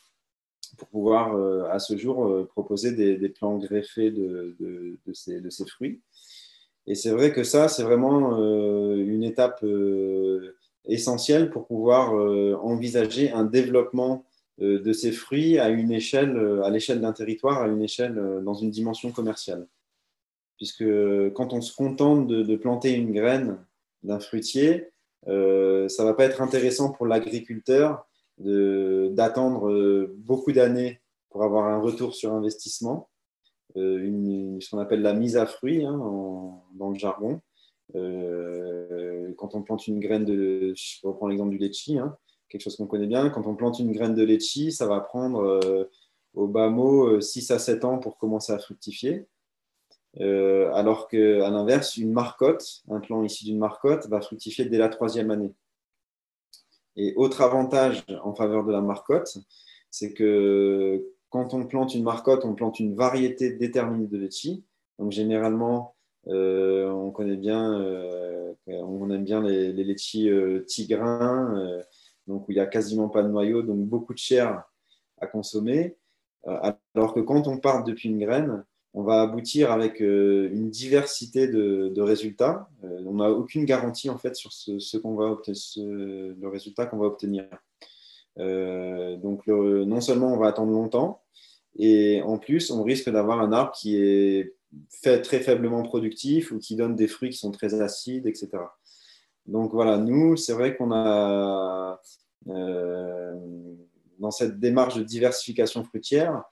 pour 0.78 0.88
pouvoir 0.88 1.36
à 1.70 1.78
ce 1.78 1.96
jour 1.96 2.46
proposer 2.48 2.92
des, 2.92 3.16
des 3.16 3.28
plans 3.28 3.56
greffés 3.58 4.10
de, 4.10 4.56
de, 4.58 4.98
de, 5.06 5.12
ces, 5.12 5.40
de, 5.40 5.50
ces, 5.50 5.66
fruits. 5.66 6.00
Et 6.86 6.94
c'est 6.94 7.10
vrai 7.10 7.32
que 7.32 7.44
ça, 7.44 7.68
c'est 7.68 7.84
vraiment 7.84 8.36
une 8.38 9.22
étape 9.22 9.64
essentielle 10.84 11.50
pour 11.50 11.66
pouvoir 11.66 12.12
envisager 12.64 13.30
un 13.30 13.44
développement 13.44 14.24
euh, 14.60 14.80
de 14.80 14.92
ces 14.92 15.12
fruits 15.12 15.58
à 15.58 15.70
une 15.70 15.92
échelle, 15.92 16.36
euh, 16.36 16.62
à 16.62 16.70
l'échelle 16.70 17.00
d'un 17.00 17.12
territoire, 17.12 17.62
à 17.62 17.68
une 17.68 17.82
échelle 17.82 18.18
euh, 18.18 18.40
dans 18.42 18.54
une 18.54 18.70
dimension 18.70 19.10
commerciale. 19.10 19.66
Puisque 20.58 20.84
quand 21.34 21.52
on 21.52 21.60
se 21.60 21.74
contente 21.74 22.28
de, 22.28 22.56
planter 22.56 22.92
une 22.92 23.12
graine 23.12 23.58
d'un 24.04 24.20
fruitier, 24.20 24.90
ça 25.26 25.32
ne 25.32 26.04
va 26.04 26.14
pas 26.14 26.24
être 26.24 26.40
intéressant 26.40 26.92
pour 26.92 27.04
l'agriculteur 27.06 28.06
d'attendre 28.38 30.06
beaucoup 30.18 30.52
d'années 30.52 31.00
pour 31.30 31.42
avoir 31.42 31.66
un 31.66 31.80
retour 31.80 32.14
sur 32.14 32.32
investissement, 32.32 33.08
ce 33.74 34.70
qu'on 34.70 34.78
appelle 34.78 35.02
la 35.02 35.14
mise 35.14 35.36
à 35.36 35.46
fruit 35.46 35.84
hein, 35.84 35.96
dans 36.74 36.90
le 36.90 36.98
jargon. 36.98 37.40
quand 37.94 39.54
on 39.54 39.62
plante 39.62 39.86
une 39.86 40.00
graine 40.00 40.24
de, 40.24 40.72
je 40.74 41.06
reprends 41.06 41.28
l'exemple 41.28 41.50
du 41.50 41.58
litchi, 41.58 41.98
hein, 41.98 42.16
quelque 42.52 42.62
chose 42.62 42.76
qu'on 42.76 42.86
connaît 42.86 43.06
bien. 43.06 43.30
Quand 43.30 43.46
on 43.46 43.56
plante 43.56 43.78
une 43.78 43.92
graine 43.92 44.14
de 44.14 44.22
litchi, 44.22 44.70
ça 44.70 44.86
va 44.86 45.00
prendre 45.00 45.40
euh, 45.40 45.90
au 46.34 46.46
bas 46.46 46.68
mot 46.68 47.20
6 47.20 47.50
euh, 47.50 47.54
à 47.54 47.58
7 47.58 47.84
ans 47.84 47.98
pour 47.98 48.18
commencer 48.18 48.52
à 48.52 48.58
fructifier. 48.58 49.26
Euh, 50.20 50.70
alors 50.74 51.08
qu'à 51.08 51.48
l'inverse, 51.50 51.96
une 51.96 52.12
marcotte, 52.12 52.82
un 52.90 53.00
plant 53.00 53.24
issu 53.24 53.44
d'une 53.44 53.58
marcotte, 53.58 54.06
va 54.08 54.20
fructifier 54.20 54.66
dès 54.66 54.78
la 54.78 54.90
troisième 54.90 55.30
année. 55.30 55.54
Et 56.96 57.14
autre 57.16 57.40
avantage 57.40 58.04
en 58.22 58.34
faveur 58.34 58.64
de 58.64 58.72
la 58.72 58.82
marcotte, 58.82 59.38
c'est 59.90 60.12
que 60.12 61.02
quand 61.32 61.54
on 61.54 61.66
plante 61.66 61.94
une 61.94 62.04
marcotte, 62.04 62.44
on 62.44 62.54
plante 62.54 62.78
une 62.78 62.94
variété 62.94 63.50
déterminée 63.50 64.06
de 64.06 64.18
litchi. 64.18 64.64
Donc 64.98 65.10
généralement, 65.10 65.96
on 66.26 67.10
connaît 67.10 67.36
bien, 67.36 67.84
on 68.66 69.10
aime 69.10 69.24
bien 69.24 69.42
les, 69.42 69.72
les 69.72 69.84
litchis 69.84 70.30
tigrins 70.66 71.82
donc 72.26 72.48
où 72.48 72.52
il 72.52 72.54
n'y 72.54 72.60
a 72.60 72.66
quasiment 72.66 73.08
pas 73.08 73.22
de 73.22 73.28
noyau, 73.28 73.62
donc 73.62 73.80
beaucoup 73.86 74.14
de 74.14 74.18
chair 74.18 74.64
à 75.20 75.26
consommer. 75.26 75.96
Euh, 76.46 76.72
alors 76.94 77.14
que 77.14 77.20
quand 77.20 77.46
on 77.46 77.58
part 77.58 77.84
depuis 77.84 78.08
une 78.08 78.18
graine, 78.18 78.64
on 78.94 79.02
va 79.02 79.22
aboutir 79.22 79.72
avec 79.72 80.02
euh, 80.02 80.50
une 80.52 80.70
diversité 80.70 81.48
de, 81.48 82.00
résultats. 82.00 82.68
Euh, 82.84 83.02
on 83.06 83.14
n'a 83.14 83.30
aucune 83.30 83.64
garantie 83.64 84.10
en 84.10 84.18
fait 84.18 84.36
sur 84.36 84.52
ce, 84.52 84.96
qu'on 84.96 85.14
va 85.14 85.36
le 85.46 86.46
résultat 86.48 86.86
qu'on 86.86 86.98
va 86.98 87.06
obtenir. 87.06 87.44
Donc 88.36 89.46
non 89.46 90.00
seulement 90.00 90.32
on 90.32 90.38
va 90.38 90.48
attendre 90.48 90.72
longtemps, 90.72 91.22
et 91.76 92.22
en 92.22 92.38
plus 92.38 92.70
on 92.70 92.82
risque 92.82 93.10
d'avoir 93.10 93.40
un 93.40 93.52
arbre 93.52 93.72
qui 93.72 93.96
est 93.96 94.54
fait 95.02 95.20
très 95.22 95.40
faiblement 95.40 95.82
productif 95.82 96.50
ou 96.50 96.58
qui 96.58 96.76
donne 96.76 96.96
des 96.96 97.08
fruits 97.08 97.30
qui 97.30 97.38
sont 97.38 97.50
très 97.50 97.80
acides, 97.80 98.26
etc. 98.26 98.48
Donc 99.46 99.72
voilà, 99.72 99.98
nous, 99.98 100.36
c'est 100.36 100.52
vrai 100.52 100.76
qu'on 100.76 100.92
a, 100.92 102.00
euh, 102.48 103.34
dans 104.18 104.30
cette 104.30 104.60
démarche 104.60 104.96
de 104.96 105.02
diversification 105.02 105.84
fruitière, 105.84 106.44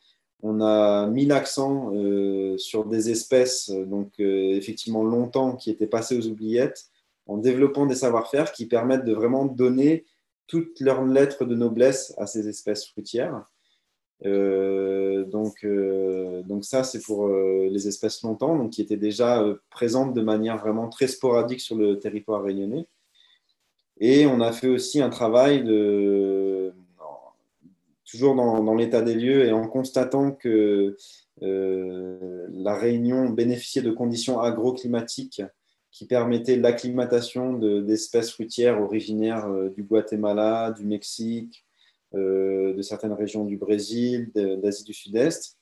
on 0.42 0.60
a 0.60 1.06
mis 1.06 1.26
l'accent 1.26 1.92
euh, 1.94 2.56
sur 2.56 2.86
des 2.86 3.10
espèces, 3.10 3.70
donc 3.70 4.12
euh, 4.20 4.54
effectivement 4.54 5.04
longtemps, 5.04 5.54
qui 5.54 5.70
étaient 5.70 5.86
passées 5.86 6.16
aux 6.16 6.26
oubliettes, 6.26 6.86
en 7.26 7.36
développant 7.36 7.86
des 7.86 7.94
savoir-faire 7.94 8.52
qui 8.52 8.66
permettent 8.66 9.04
de 9.04 9.12
vraiment 9.12 9.44
donner 9.44 10.04
toutes 10.50 10.80
leurs 10.80 11.04
lettres 11.04 11.44
de 11.44 11.54
noblesse 11.54 12.12
à 12.18 12.26
ces 12.26 12.48
espèces 12.48 12.84
fruitières. 12.88 13.44
Euh, 14.26 15.24
donc, 15.24 15.64
euh, 15.64 16.42
donc 16.42 16.64
ça, 16.64 16.82
c'est 16.82 17.00
pour 17.00 17.28
euh, 17.28 17.68
les 17.70 17.86
espèces 17.86 18.22
longtemps, 18.22 18.56
donc 18.56 18.70
qui 18.70 18.82
étaient 18.82 18.96
déjà 18.96 19.44
présentes 19.70 20.12
de 20.12 20.20
manière 20.20 20.58
vraiment 20.58 20.88
très 20.88 21.06
sporadique 21.06 21.60
sur 21.60 21.76
le 21.76 22.00
territoire 22.00 22.42
réunionnais. 22.42 22.88
Et 24.00 24.26
on 24.26 24.40
a 24.40 24.50
fait 24.50 24.66
aussi 24.66 25.00
un 25.00 25.08
travail 25.08 25.62
de, 25.62 26.72
toujours 28.04 28.34
dans, 28.34 28.64
dans 28.64 28.74
l'état 28.74 29.02
des 29.02 29.14
lieux 29.14 29.44
et 29.44 29.52
en 29.52 29.68
constatant 29.68 30.32
que 30.32 30.96
la 31.42 32.74
Réunion 32.74 33.30
bénéficiait 33.30 33.82
de 33.82 33.92
conditions 33.92 34.40
agroclimatiques 34.40 35.42
qui 35.90 36.06
permettaient 36.06 36.56
l'acclimatation 36.56 37.54
d'espèces 37.54 38.30
fruitières 38.30 38.80
originaires 38.80 39.48
du 39.74 39.82
Guatemala, 39.82 40.70
du 40.70 40.84
Mexique, 40.84 41.64
euh, 42.16 42.74
de 42.74 42.82
certaines 42.82 43.12
régions 43.12 43.44
du 43.44 43.56
Brésil, 43.56 44.32
d'Asie 44.34 44.82
du 44.82 44.92
Sud-Est. 44.92 45.56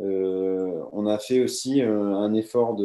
Euh, 0.00 0.82
on 0.90 1.06
a 1.06 1.16
fait 1.18 1.40
aussi 1.40 1.80
euh, 1.80 2.16
un 2.16 2.34
effort 2.34 2.76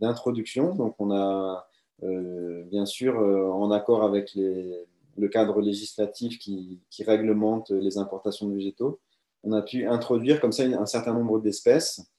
d'introduction. 0.00 0.74
Donc, 0.74 0.96
on 0.98 1.10
a 1.12 1.68
bien 2.02 2.84
sûr, 2.84 3.16
en 3.16 3.70
accord 3.70 4.02
avec 4.02 4.34
le 4.34 5.28
cadre 5.28 5.60
législatif 5.60 6.36
qui, 6.40 6.80
réglemente 7.06 7.70
les 7.70 7.96
importations 7.96 8.48
de 8.48 8.54
végétaux, 8.54 8.98
on 9.44 9.52
a 9.52 9.62
pu 9.62 9.86
introduire 9.86 10.40
comme 10.40 10.50
ça 10.50 10.64
un 10.64 10.86
certain 10.86 11.14
nombre 11.14 11.38
d'espèces, 11.38 12.11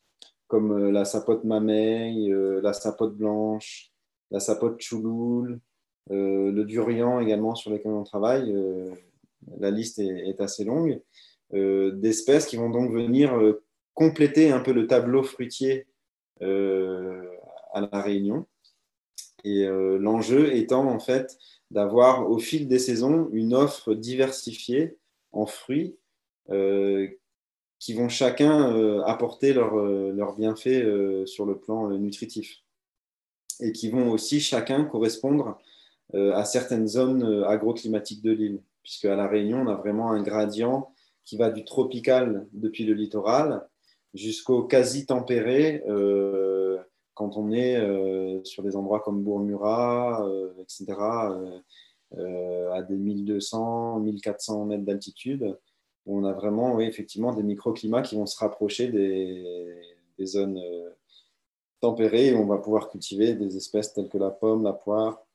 comme 0.54 0.92
la 0.92 1.04
sapote 1.04 1.44
mameille, 1.44 2.34
la 2.62 2.74
sapote 2.74 3.16
blanche, 3.16 3.92
la 4.30 4.40
sapote 4.40 4.80
chouloul, 4.80 5.60
le 6.10 6.64
durian 6.64 7.20
également 7.20 7.56
sur 7.56 7.72
lesquels 7.72 7.92
on 7.92 8.04
travaille 8.04 8.56
la 9.60 9.72
liste 9.72 10.00
est, 10.00 10.40
assez 10.40 10.64
longue, 10.64 11.02
euh, 11.54 11.92
d'espèces 11.92 12.46
qui 12.46 12.56
vont 12.56 12.70
donc 12.70 12.92
venir 12.92 13.36
euh, 13.38 13.64
compléter 13.94 14.52
un 14.52 14.60
peu 14.60 14.74
le 14.74 14.88
tableau 14.88 15.24
fruitier 15.24 15.88
euh, 16.42 17.24
à 17.74 17.82
la 17.82 18.02
Réunion. 18.02 18.48
Et 19.46 19.66
l'enjeu 19.66 20.56
étant 20.56 20.88
en 20.88 21.00
fait 21.00 21.38
d'avoir 21.70 22.32
au 22.32 22.40
fil 22.40 22.70
des 22.70 22.80
saisons 22.80 23.28
une 23.34 23.54
offre 23.54 23.94
diversifiée 23.94 24.96
en 25.34 25.46
fruits 25.46 25.98
qui 27.84 27.94
vont 27.94 28.08
chacun 28.08 29.04
apporter 29.04 29.52
leurs 29.52 29.76
leur 29.76 30.36
bienfaits 30.36 31.26
sur 31.26 31.46
le 31.46 31.58
plan 31.58 31.90
nutritif 31.90 32.64
et 33.60 33.74
qui 33.74 33.90
vont 33.90 34.10
aussi 34.10 34.40
chacun 34.40 34.86
correspondre 34.86 35.60
à 36.14 36.46
certaines 36.46 36.88
zones 36.88 37.44
agroclimatiques 37.44 38.22
de 38.22 38.32
l'île 38.32 38.62
puisque 38.84 39.06
à 39.06 39.16
La 39.16 39.28
Réunion, 39.28 39.62
on 39.62 39.68
a 39.68 39.76
vraiment 39.76 40.12
un 40.12 40.22
gradient 40.22 40.94
qui 41.26 41.38
va 41.38 41.50
du 41.50 41.64
tropical 41.64 42.48
depuis 42.52 42.84
le 42.86 42.94
littoral 42.94 43.68
jusqu'au 44.14 44.64
quasi 44.64 45.06
tempéré 45.06 45.84
euh, 45.88 46.78
quand 47.14 47.38
on 47.38 47.52
est 47.52 47.78
euh, 47.78 48.44
sur 48.44 48.62
des 48.62 48.76
endroits 48.76 49.00
comme 49.00 49.24
Bourg-Murat, 49.24 50.28
euh, 50.28 50.54
etc., 50.62 51.00
à 52.76 52.84
des 52.84 52.96
1200, 52.96 54.02
1400 54.02 54.66
mètres 54.66 54.84
d'altitude, 54.84 55.58
on 56.06 56.26
a 56.26 56.34
vraiment, 56.34 56.76
oui, 56.76 56.86
effectivement, 56.86 57.34
des 57.34 57.44
microclimats 57.44 58.02
qui 58.02 58.16
vont 58.16 58.26
se 58.26 58.38
rapprocher 58.38 58.88
des, 58.88 60.26
zones 60.26 60.62
tempérées 61.82 62.28
et 62.28 62.36
on 62.36 62.46
va 62.46 62.58
pouvoir 62.58 62.90
cultiver 62.90 63.34
des 63.34 63.58
espèces 63.58 63.94
telles 63.94 64.08
que 64.08 64.18
la 64.18 64.30
pomme, 64.30 64.64
la 64.64 64.72
poire, 64.72 65.26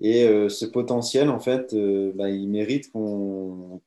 et 0.00 0.24
euh, 0.24 0.48
ce 0.48 0.64
potentiel, 0.64 1.28
en 1.28 1.40
fait, 1.40 1.74
euh, 1.74 2.12
bah, 2.14 2.30
il 2.30 2.48
mérite 2.48 2.90
qu'on 2.92 3.80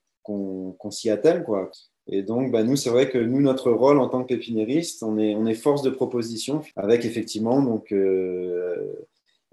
s'y 0.89 1.09
attelle. 1.09 1.43
Quoi. 1.43 1.71
Et 2.07 2.23
donc, 2.23 2.51
bah, 2.51 2.63
nous, 2.63 2.75
c'est 2.75 2.89
vrai 2.89 3.09
que 3.09 3.17
nous, 3.17 3.41
notre 3.41 3.71
rôle 3.71 3.99
en 3.99 4.09
tant 4.09 4.23
que 4.23 4.33
pépiniériste, 4.33 5.03
on 5.03 5.17
est, 5.17 5.35
on 5.35 5.45
est 5.45 5.53
force 5.53 5.81
de 5.81 5.89
proposition 5.89 6.61
avec 6.75 7.05
effectivement 7.05 7.61
donc, 7.61 7.91
euh, 7.91 8.93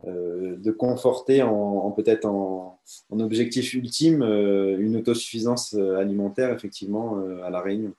de 0.04 0.70
conforter 0.70 1.42
en, 1.42 1.90
peut-être 1.90 2.24
en, 2.26 2.80
objectif 3.10 3.74
ultime 3.74 4.22
une 4.22 4.96
autosuffisance 4.96 5.74
alimentaire, 5.74 6.52
effectivement, 6.52 7.18
à 7.42 7.50
La 7.50 7.60
Réunion. 7.60 7.92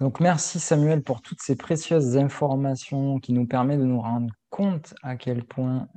Donc, 0.00 0.20
merci 0.20 0.60
Samuel 0.60 1.02
pour 1.02 1.22
toutes 1.22 1.40
ces 1.40 1.56
précieuses 1.56 2.16
informations 2.16 3.18
qui 3.18 3.32
nous 3.32 3.46
permettent 3.46 3.80
de 3.80 3.84
nous 3.84 4.00
rendre 4.00 4.32
compte 4.50 4.94
à 5.02 5.16
quel 5.16 5.44
point 5.44 5.88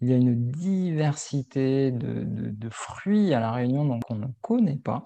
il 0.00 0.08
y 0.08 0.12
a 0.12 0.16
une 0.16 0.50
diversité 0.50 1.90
de, 1.90 2.68
fruits 2.70 3.34
à 3.34 3.40
La 3.40 3.52
Réunion 3.52 3.84
donc 3.84 4.02
on 4.10 4.16
ne 4.16 4.26
connaît 4.42 4.76
pas. 4.76 5.04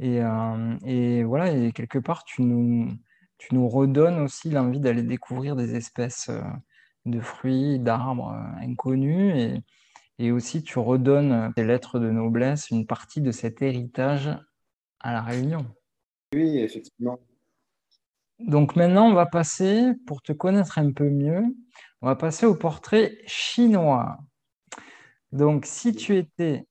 Et, 0.00 0.20
euh, 0.22 1.24
voilà, 1.26 1.70
quelque 1.72 1.98
part, 1.98 2.24
tu 2.24 2.42
nous, 2.42 2.88
redonnes 3.68 4.20
aussi 4.20 4.50
l'envie 4.50 4.80
d'aller 4.80 5.02
découvrir 5.02 5.56
des 5.56 5.76
espèces 5.76 6.28
euh, 6.30 6.40
de 7.06 7.20
fruits, 7.20 7.78
d'arbres 7.78 8.32
euh, 8.32 8.66
inconnus. 8.66 9.34
Et, 9.36 9.62
et 10.18 10.32
aussi, 10.32 10.62
tu 10.62 10.78
redonnes 10.78 11.52
tes 11.54 11.64
lettres 11.64 11.98
de 11.98 12.10
noblesse, 12.10 12.70
une 12.70 12.86
partie 12.86 13.20
de 13.20 13.32
cet 13.32 13.62
héritage 13.62 14.28
à 15.00 15.12
La 15.12 15.22
Réunion. 15.22 15.66
Oui, 16.34 16.58
effectivement. 16.58 17.18
Donc 18.38 18.74
maintenant, 18.76 19.06
on 19.08 19.14
va 19.14 19.26
passer, 19.26 19.92
pour 20.06 20.20
te 20.22 20.32
connaître 20.32 20.78
un 20.78 20.92
peu 20.92 21.08
mieux, 21.08 21.44
on 22.02 22.06
va 22.06 22.16
passer 22.16 22.46
au 22.46 22.54
portrait 22.54 23.18
chinois. 23.26 24.18
Donc, 25.32 25.66
si 25.66 25.94
tu 25.94 26.16
étais 26.16 26.66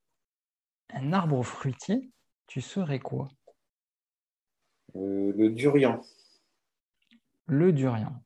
un 0.93 1.11
arbre 1.11 1.43
fruitier, 1.43 2.11
tu 2.47 2.61
serais 2.61 2.99
quoi? 2.99 3.29
Le 4.93 5.49
durian. 5.49 6.01
Le 7.47 7.73
durian. 7.73 8.21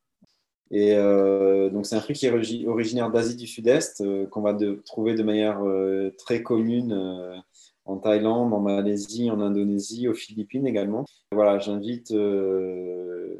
Euh, 0.73 1.69
donc, 1.69 1.85
c'est 1.85 1.95
un 1.95 2.01
fruit 2.01 2.15
qui 2.15 2.25
est 2.25 2.67
originaire 2.67 3.11
d'Asie 3.11 3.35
du 3.35 3.47
Sud-Est, 3.47 4.01
euh, 4.01 4.25
qu'on 4.27 4.41
va 4.41 4.57
trouver 4.85 5.15
de 5.15 5.23
manière 5.23 5.63
euh, 5.63 6.11
très 6.17 6.43
commune 6.43 7.41
en 7.85 7.97
Thaïlande, 7.97 8.53
en 8.53 8.59
Malaisie, 8.59 9.31
en 9.31 9.39
Indonésie, 9.39 10.07
aux 10.07 10.13
Philippines 10.13 10.67
également. 10.67 11.05
Voilà, 11.31 11.59
j'invite 11.59 12.11
le 12.11 13.37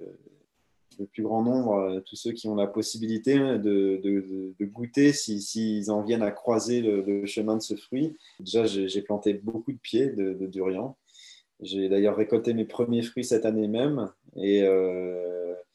plus 1.12 1.22
grand 1.22 1.44
nombre, 1.44 2.02
tous 2.06 2.16
ceux 2.16 2.32
qui 2.32 2.48
ont 2.48 2.56
la 2.56 2.66
possibilité 2.66 3.38
de, 3.38 4.56
goûter, 4.62 5.12
s'ils 5.12 5.92
en 5.92 6.02
viennent 6.02 6.24
à 6.24 6.32
croiser 6.32 6.82
le, 6.82 7.26
chemin 7.26 7.58
de 7.58 7.62
ce 7.62 7.76
fruit. 7.76 8.16
Déjà, 8.40 8.66
j'ai 8.66 9.02
planté 9.02 9.34
beaucoup 9.34 9.74
de 9.74 9.78
pieds 9.78 10.08
de, 10.08 10.48
durian. 10.48 10.96
J'ai 11.60 11.90
d'ailleurs 11.90 12.16
récolté 12.16 12.54
mes 12.54 12.66
premiers 12.66 13.02
fruits 13.02 13.26
cette 13.26 13.46
année 13.46 13.68
même. 13.68 14.12
Et 14.36 14.64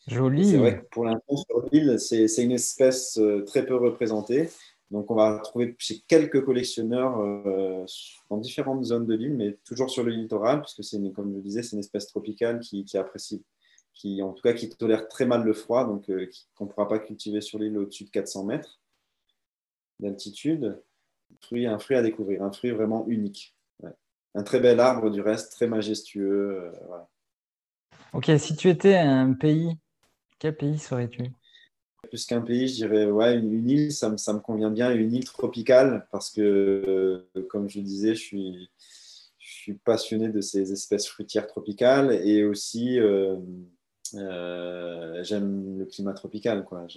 Joli. 0.06 0.50
C'est 0.50 0.56
vrai 0.56 0.80
que 0.80 0.86
pour 0.90 1.04
l'instant, 1.04 1.36
sur 1.36 1.68
l'île, 1.70 1.98
c'est 1.98 2.42
une 2.42 2.52
espèce 2.52 3.18
euh, 3.18 3.44
très 3.44 3.64
peu 3.64 3.76
représentée. 3.76 4.48
Donc, 4.90 5.10
on 5.10 5.14
va 5.14 5.38
trouver 5.38 5.74
chez 5.78 6.00
quelques 6.06 6.44
collectionneurs 6.44 7.18
euh, 7.20 7.84
dans 8.28 8.36
différentes 8.36 8.84
zones 8.84 9.06
de 9.06 9.14
l'île, 9.14 9.34
mais 9.34 9.58
toujours 9.64 9.90
sur 9.90 10.02
le 10.02 10.10
littoral, 10.10 10.58
parce 10.58 10.74
que 10.74 10.82
c'est, 10.82 10.98
comme 11.12 11.30
je 11.30 11.36
le 11.36 11.42
disais, 11.42 11.62
c'est 11.62 11.76
une 11.76 11.80
espèce 11.80 12.08
tropicale 12.08 12.60
qui, 12.60 12.84
apprécie, 12.94 13.42
qui, 13.94 14.20
en 14.22 14.32
tout 14.32 14.42
cas, 14.42 14.52
qui 14.52 14.68
tolère 14.68 15.08
très 15.08 15.24
mal 15.24 15.44
le 15.44 15.52
froid, 15.52 15.86
donc 15.86 16.10
euh, 16.10 16.28
qu'on 16.56 16.66
ne 16.66 16.70
pourra 16.70 16.88
pas 16.88 16.98
cultiver 16.98 17.40
sur 17.40 17.58
l'île 17.58 17.78
au-dessus 17.78 18.04
de 18.04 18.10
400 18.10 18.44
mètres 18.44 18.80
d'altitude. 20.00 20.82
Fruit, 21.40 21.66
un 21.66 21.78
fruit 21.78 21.96
à 21.96 22.02
découvrir, 22.02 22.42
un 22.42 22.52
fruit 22.52 22.72
vraiment 22.72 23.06
unique. 23.06 23.54
Un 24.34 24.42
très 24.42 24.60
bel 24.60 24.80
arbre, 24.80 25.10
du 25.10 25.20
reste, 25.20 25.52
très 25.52 25.66
majestueux. 25.66 26.72
Ok, 28.12 28.30
si 28.38 28.56
tu 28.56 28.68
étais 28.68 28.96
un 28.96 29.32
pays 29.34 29.76
quel 30.42 30.56
pays 30.56 30.76
serais-tu? 30.76 31.22
Plus 32.02 32.26
qu'un 32.26 32.40
pays, 32.40 32.66
je 32.66 32.74
dirais 32.74 33.06
ouais, 33.06 33.36
une, 33.38 33.70
île, 33.70 33.92
ça 33.92 34.10
me, 34.10 34.16
ça 34.16 34.32
me, 34.32 34.40
convient 34.40 34.72
bien, 34.72 34.92
une 34.92 35.14
île 35.14 35.24
tropicale, 35.24 36.08
parce 36.10 36.30
que, 36.30 36.40
euh, 37.36 37.46
comme 37.48 37.68
je 37.68 37.78
disais, 37.78 38.16
je 38.16 38.20
suis, 38.20 38.70
je 39.38 39.52
suis 39.52 39.74
passionné 39.74 40.30
de 40.30 40.40
ces 40.40 40.72
espèces 40.72 41.06
fruitières 41.06 41.46
tropicales 41.46 42.10
et 42.26 42.42
aussi 42.42 42.98
euh, 42.98 43.36
euh, 44.14 45.22
j'aime 45.22 45.78
le 45.78 45.86
climat 45.86 46.12
tropical. 46.12 46.64
Quoi. 46.64 46.88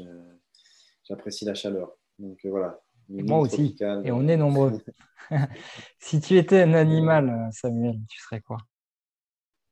J'apprécie 1.07 1.45
la 1.45 1.53
chaleur. 1.53 1.95
Donc 2.17 2.39
voilà. 2.45 2.81
Moi 3.09 3.39
aussi. 3.39 3.75
Et 4.03 4.11
on 4.11 4.27
est 4.27 4.37
nombreux. 4.37 4.79
si 5.99 6.21
tu 6.21 6.37
étais 6.37 6.61
un 6.61 6.73
animal, 6.73 7.49
Samuel, 7.51 7.99
tu 8.07 8.21
serais 8.21 8.41
quoi? 8.41 8.57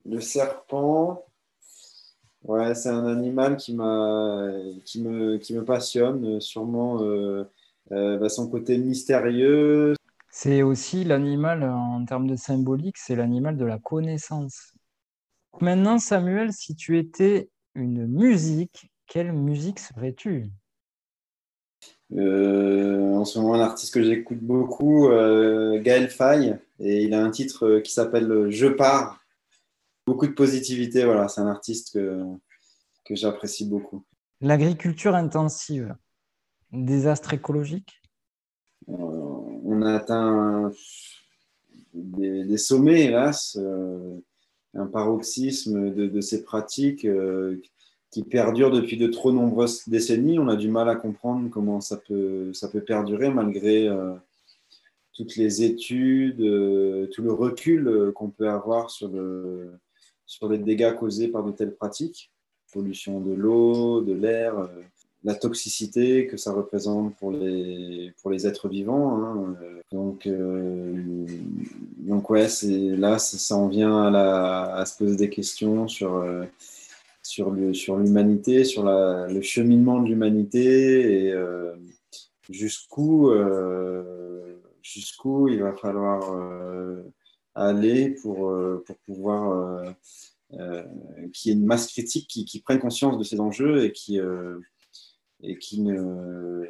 Le 0.05 0.19
serpent. 0.19 1.25
Ouais, 2.43 2.75
c'est 2.75 2.89
un 2.89 3.05
animal 3.05 3.55
qui, 3.55 3.71
qui, 4.85 5.01
me, 5.01 5.37
qui 5.37 5.55
me 5.55 5.63
passionne, 5.63 6.41
sûrement 6.41 7.01
euh, 7.01 7.45
euh, 7.91 8.17
bah, 8.17 8.27
son 8.27 8.49
côté 8.49 8.77
mystérieux. 8.77 9.93
C'est 10.29 10.61
aussi 10.61 11.05
l'animal, 11.05 11.63
en 11.63 12.03
termes 12.05 12.27
de 12.27 12.35
symbolique, 12.35 12.97
c'est 12.97 13.15
l'animal 13.15 13.55
de 13.55 13.65
la 13.65 13.79
connaissance. 13.79 14.73
Maintenant, 15.61 15.99
Samuel, 15.99 16.51
si 16.51 16.75
tu 16.75 16.97
étais 16.97 17.49
une 17.75 18.07
musique, 18.07 18.91
quelle 19.07 19.31
musique 19.31 19.79
serais-tu? 19.79 20.51
Euh, 22.11 23.13
En 23.13 23.25
ce 23.25 23.39
moment, 23.39 23.55
un 23.55 23.61
artiste 23.61 23.93
que 23.93 24.03
j'écoute 24.03 24.39
beaucoup, 24.39 25.09
Gaël 25.09 26.09
Faye, 26.09 26.57
et 26.79 27.03
il 27.03 27.13
a 27.13 27.23
un 27.23 27.31
titre 27.31 27.79
qui 27.79 27.91
s'appelle 27.91 28.49
Je 28.49 28.67
pars 28.67 29.23
beaucoup 30.05 30.27
de 30.27 30.33
positivité. 30.33 31.05
Voilà, 31.05 31.27
c'est 31.27 31.41
un 31.41 31.47
artiste 31.47 31.93
que, 31.93 32.23
que 33.05 33.15
j'apprécie 33.15 33.65
beaucoup. 33.65 34.03
L'agriculture 34.41 35.15
intensive, 35.15 35.95
désastre 36.71 37.33
écologique? 37.33 38.01
Euh, 38.89 38.93
On 38.93 39.81
a 39.81 39.93
atteint 39.93 40.71
des, 41.93 42.57
sommets, 42.57 43.05
hélas, 43.05 43.57
euh, 43.59 44.19
un 44.73 44.87
paroxysme 44.87 45.93
de, 45.93 46.21
ces 46.21 46.43
pratiques 46.43 47.05
euh, 47.05 47.61
qui 48.13 48.23
perdurent 48.23 48.71
depuis 48.71 48.95
de 48.97 49.07
trop 49.07 49.31
nombreuses 49.31 49.87
décennies. 49.89 50.39
On 50.39 50.47
a 50.47 50.55
du 50.55 50.69
mal 50.69 50.87
à 50.87 50.95
comprendre 50.95 51.49
comment 51.49 51.81
ça 51.81 51.97
peut, 51.97 52.53
ça 52.53 52.69
peut 52.69 52.81
perdurer 52.81 53.29
malgré 53.29 53.89
toutes 55.13 55.35
les 55.35 55.63
études, 55.63 56.37
tout 56.37 57.21
le 57.21 57.33
recul 57.33 58.11
qu'on 58.15 58.29
peut 58.29 58.49
avoir 58.49 58.91
sur 58.91 59.07
le, 59.07 59.71
sur 60.25 60.49
les 60.49 60.57
dégâts 60.57 60.95
causés 60.95 61.27
par 61.27 61.43
de 61.43 61.51
telles 61.51 61.75
pratiques, 61.75 62.31
pollution 62.71 63.19
de 63.19 63.33
l'eau, 63.33 64.01
de 64.01 64.13
l'air, 64.13 64.57
euh, 64.57 64.67
la 65.23 65.35
toxicité 65.35 66.27
que 66.27 66.37
ça 66.37 66.51
représente 66.51 67.15
pour 67.15 67.31
les, 67.31 68.11
pour 68.21 68.31
les 68.31 68.47
êtres 68.47 68.67
vivants. 68.67 69.15
Hein, 69.15 69.55
euh. 69.61 69.79
Donc, 69.91 70.25
euh, 70.25 71.25
donc 71.99 72.29
ouais, 72.29 72.47
là, 72.97 73.19
ça 73.19 73.55
en 73.55 73.67
vient 73.67 74.13
à, 74.13 74.83
se 74.85 74.97
poser 74.97 75.15
des 75.15 75.29
questions 75.29 75.87
sur, 75.87 76.25
sur, 77.33 77.97
l'humanité, 77.97 78.63
sur 78.63 78.83
la, 78.83 79.27
le 79.27 79.41
cheminement 79.41 80.01
de 80.01 80.07
l'humanité 80.07 81.27
et 81.27 81.33
jusqu'où, 82.49 83.31
jusqu'où 84.81 85.47
il 85.47 85.61
va 85.61 85.73
falloir 85.73 86.21
aller 87.55 88.09
pour, 88.09 88.49
euh, 88.49 88.83
pour 88.85 88.97
pouvoir 88.99 89.51
euh, 89.51 89.91
euh, 90.53 90.83
qu'il 91.33 91.51
y 91.51 91.55
ait 91.55 91.57
une 91.57 91.65
masse 91.65 91.87
critique 91.87 92.27
qui, 92.27 92.61
prenne 92.61 92.79
conscience 92.79 93.17
de 93.17 93.23
ces 93.23 93.39
enjeux 93.39 93.83
et 93.85 93.91
qui, 93.91 94.19
et 95.41 95.57
qui 95.57 95.81
ne, 95.81 96.65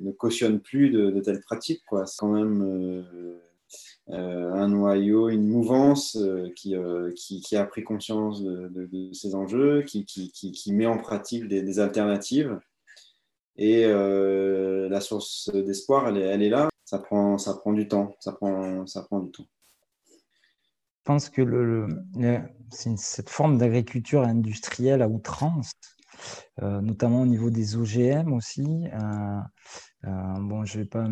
ne, 0.00 0.12
cautionne 0.12 0.60
plus 0.60 0.90
de, 0.90 1.18
telles 1.20 1.40
pratiques. 1.40 1.82
C'est 1.90 2.18
quand 2.18 2.32
même 2.32 3.00
un 4.08 4.68
noyau, 4.68 5.28
une 5.28 5.46
mouvance 5.46 6.18
qui, 6.56 6.74
qui, 7.16 7.40
qui, 7.40 7.56
a 7.56 7.64
pris 7.64 7.84
conscience 7.84 8.42
de, 8.42 8.68
de, 8.68 9.12
ces 9.12 9.34
enjeux, 9.34 9.82
qui, 9.82 10.04
qui, 10.04 10.72
met 10.72 10.86
en 10.86 10.98
pratique 10.98 11.46
des, 11.48 11.78
alternatives. 11.78 12.58
Et 13.56 13.86
la 13.86 15.00
source 15.00 15.50
d'espoir, 15.52 16.08
elle 16.08 16.18
est, 16.18 16.26
elle 16.26 16.42
est 16.42 16.50
là. 16.50 16.68
Ça 16.84 16.98
prend, 16.98 17.38
ça 17.38 17.54
prend 17.54 17.72
du 17.72 17.88
temps. 17.88 18.14
Ça 18.20 18.32
prend, 18.32 18.86
ça 18.86 19.02
prend 19.02 19.20
du 19.20 19.30
temps. 19.30 19.46
Je 21.02 21.04
pense 21.04 21.30
que 21.30 21.42
le, 21.42 21.88
cette 22.96 23.28
forme 23.28 23.58
d'agriculture 23.58 24.22
industrielle 24.22 25.02
à 25.02 25.08
outrance, 25.08 25.72
euh, 26.62 26.80
notamment 26.80 27.22
au 27.22 27.26
niveau 27.26 27.50
des 27.50 27.76
OGM 27.76 28.32
aussi. 28.32 28.86
Euh, 28.86 29.40
euh, 30.04 30.34
bon, 30.38 30.64
je 30.64 30.78
ne 30.78 30.82
vais 30.84 30.88
pas 30.88 31.08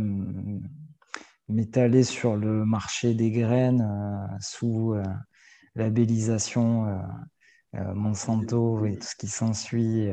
m'étaler 1.50 2.02
sur 2.02 2.36
le 2.36 2.64
marché 2.64 3.14
des 3.14 3.30
graines 3.30 3.86
sous 4.40 4.94
labellisation 5.74 7.00
Monsanto 7.72 8.84
et 8.86 8.96
tout 8.96 9.06
ce 9.06 9.16
qui 9.16 9.28
s'ensuit. 9.28 10.10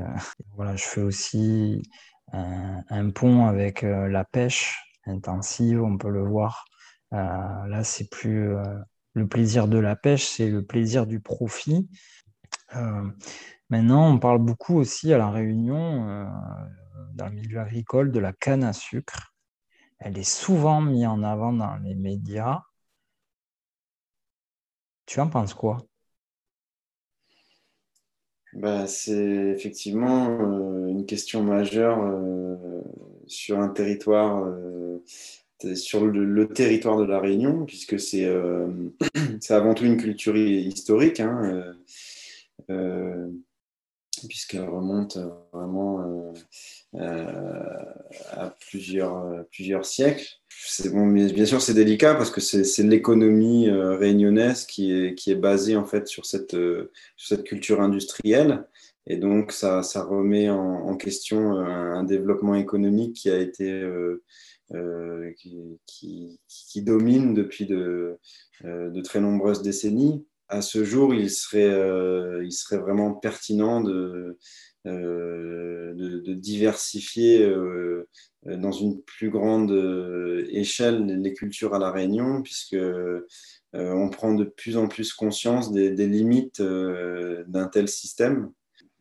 voilà, 0.55 0.75
je 0.75 0.83
fais 0.83 1.01
aussi 1.01 1.81
un, 2.33 3.09
pont 3.11 3.45
avec 3.45 3.81
la 3.81 4.23
pêche 4.25 4.79
intensive, 5.05 5.81
on 5.81 5.97
peut 5.97 6.11
le 6.11 6.23
voir. 6.23 6.65
là, 7.11 7.83
c'est 7.83 8.09
plus 8.09 8.53
le 9.17 9.27
plaisir 9.27 9.67
de 9.67 9.77
la 9.77 9.95
pêche, 9.95 10.27
c'est 10.27 10.49
le 10.49 10.63
plaisir 10.63 11.07
du 11.07 11.19
profit. 11.19 11.89
Euh, 12.75 13.09
maintenant, 13.69 14.13
on 14.13 14.19
parle 14.19 14.39
beaucoup 14.39 14.77
aussi 14.77 15.11
à 15.11 15.17
La 15.17 15.31
Réunion, 15.31 16.07
euh, 16.07 16.25
dans 17.13 17.25
le 17.25 17.33
milieu 17.33 17.59
agricole, 17.59 18.11
de 18.11 18.19
la 18.19 18.31
canne 18.31 18.63
à 18.63 18.73
sucre. 18.73 19.35
Elle 19.99 20.17
est 20.17 20.29
souvent 20.29 20.81
mise 20.81 21.05
en 21.05 21.23
avant 21.23 21.53
dans 21.53 21.75
les 21.77 21.95
médias. 21.95 22.61
Tu 25.05 25.19
en 25.19 25.29
penses 25.29 25.53
quoi? 25.53 25.77
Ben, 28.53 28.87
C'est 28.87 29.53
effectivement 29.55 30.29
euh, 30.29 30.87
une 30.87 31.05
question 31.05 31.43
majeure 31.43 31.99
sur 33.27 33.59
un 33.59 33.69
territoire 33.69 34.45
sur 35.75 36.05
le, 36.05 36.47
territoire 36.49 36.97
de 36.97 37.05
la 37.05 37.19
Réunion, 37.19 37.65
puisque 37.65 37.99
c'est 37.99 38.25
euh, 38.25 38.67
avant 39.49 39.73
tout 39.73 39.85
une 39.85 39.97
culture 39.97 40.37
historique, 40.37 41.19
hein, 41.19 41.39
euh, 41.43 41.73
euh, 42.69 43.29
puisqu'elle 44.27 44.67
remonte 44.67 45.17
vraiment 45.53 46.33
à 46.93 48.55
plusieurs, 48.67 49.45
plusieurs 49.51 49.85
siècles. 49.85 50.25
Bon, 50.91 51.07
bien 51.07 51.45
sûr, 51.45 51.61
c'est 51.61 51.73
délicat 51.73 52.15
parce 52.15 52.31
que 52.31 52.41
c'est 52.41 52.83
l'économie 52.83 53.69
réunionnaise 53.69 54.65
qui 54.65 54.91
est, 54.93 55.15
qui 55.15 55.31
est 55.31 55.35
basée 55.35 55.75
en 55.75 55.85
fait 55.85 56.07
sur 56.07 56.25
cette, 56.25 56.51
sur 56.51 57.27
cette 57.27 57.43
culture 57.43 57.81
industrielle. 57.81 58.65
Et 59.05 59.17
donc, 59.17 59.51
ça, 59.51 59.83
ça 59.83 60.03
remet 60.03 60.49
en, 60.49 60.95
question 60.97 61.51
un, 61.51 62.03
développement 62.03 62.55
économique 62.55 63.15
qui 63.15 63.29
a 63.29 63.37
été 63.37 63.83
qui, 65.37 66.39
qui, 66.47 66.81
domine 66.81 67.33
depuis 67.33 67.65
de, 67.65 68.17
de, 68.63 69.01
très 69.01 69.19
nombreuses 69.21 69.61
décennies. 69.61 70.25
À 70.49 70.61
ce 70.61 70.83
jour, 70.83 71.13
il 71.13 71.29
serait, 71.29 72.43
il 72.43 72.51
serait 72.51 72.77
vraiment 72.77 73.13
pertinent 73.13 73.81
de, 73.81 74.37
de, 74.85 75.93
de, 75.95 76.33
diversifier 76.33 77.45
dans 78.45 78.71
une 78.71 79.01
plus 79.01 79.29
grande 79.29 79.71
échelle 80.49 81.05
les 81.21 81.33
cultures 81.33 81.73
à 81.73 81.79
La 81.79 81.91
Réunion, 81.91 82.41
puisque 82.41 82.77
on 83.73 84.09
prend 84.09 84.33
de 84.33 84.45
plus 84.45 84.77
en 84.77 84.87
plus 84.87 85.13
conscience 85.13 85.73
des, 85.73 85.91
des 85.91 86.07
limites 86.07 86.61
d'un 86.61 87.67
tel 87.67 87.89
système 87.89 88.51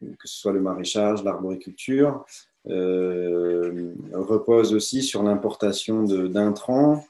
que 0.00 0.28
ce 0.28 0.36
soit 0.36 0.52
le 0.52 0.60
maraîchage, 0.60 1.24
l'arboriculture, 1.24 2.24
euh, 2.68 3.94
repose 4.12 4.74
aussi 4.74 5.02
sur 5.02 5.22
l'importation 5.22 6.02
d'intrants. 6.02 7.04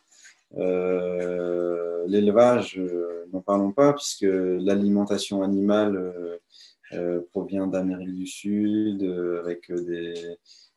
Euh, 0.55 2.05
L'élevage, 2.07 2.79
euh, 2.79 3.27
n'en 3.33 3.41
parlons 3.41 3.73
pas, 3.73 3.93
puisque 3.93 4.27
l'alimentation 4.29 5.43
animale 5.43 6.39
euh, 6.93 7.21
provient 7.33 7.67
d'Amérique 7.67 8.15
du 8.15 8.27
Sud, 8.27 9.03
avec 9.41 9.73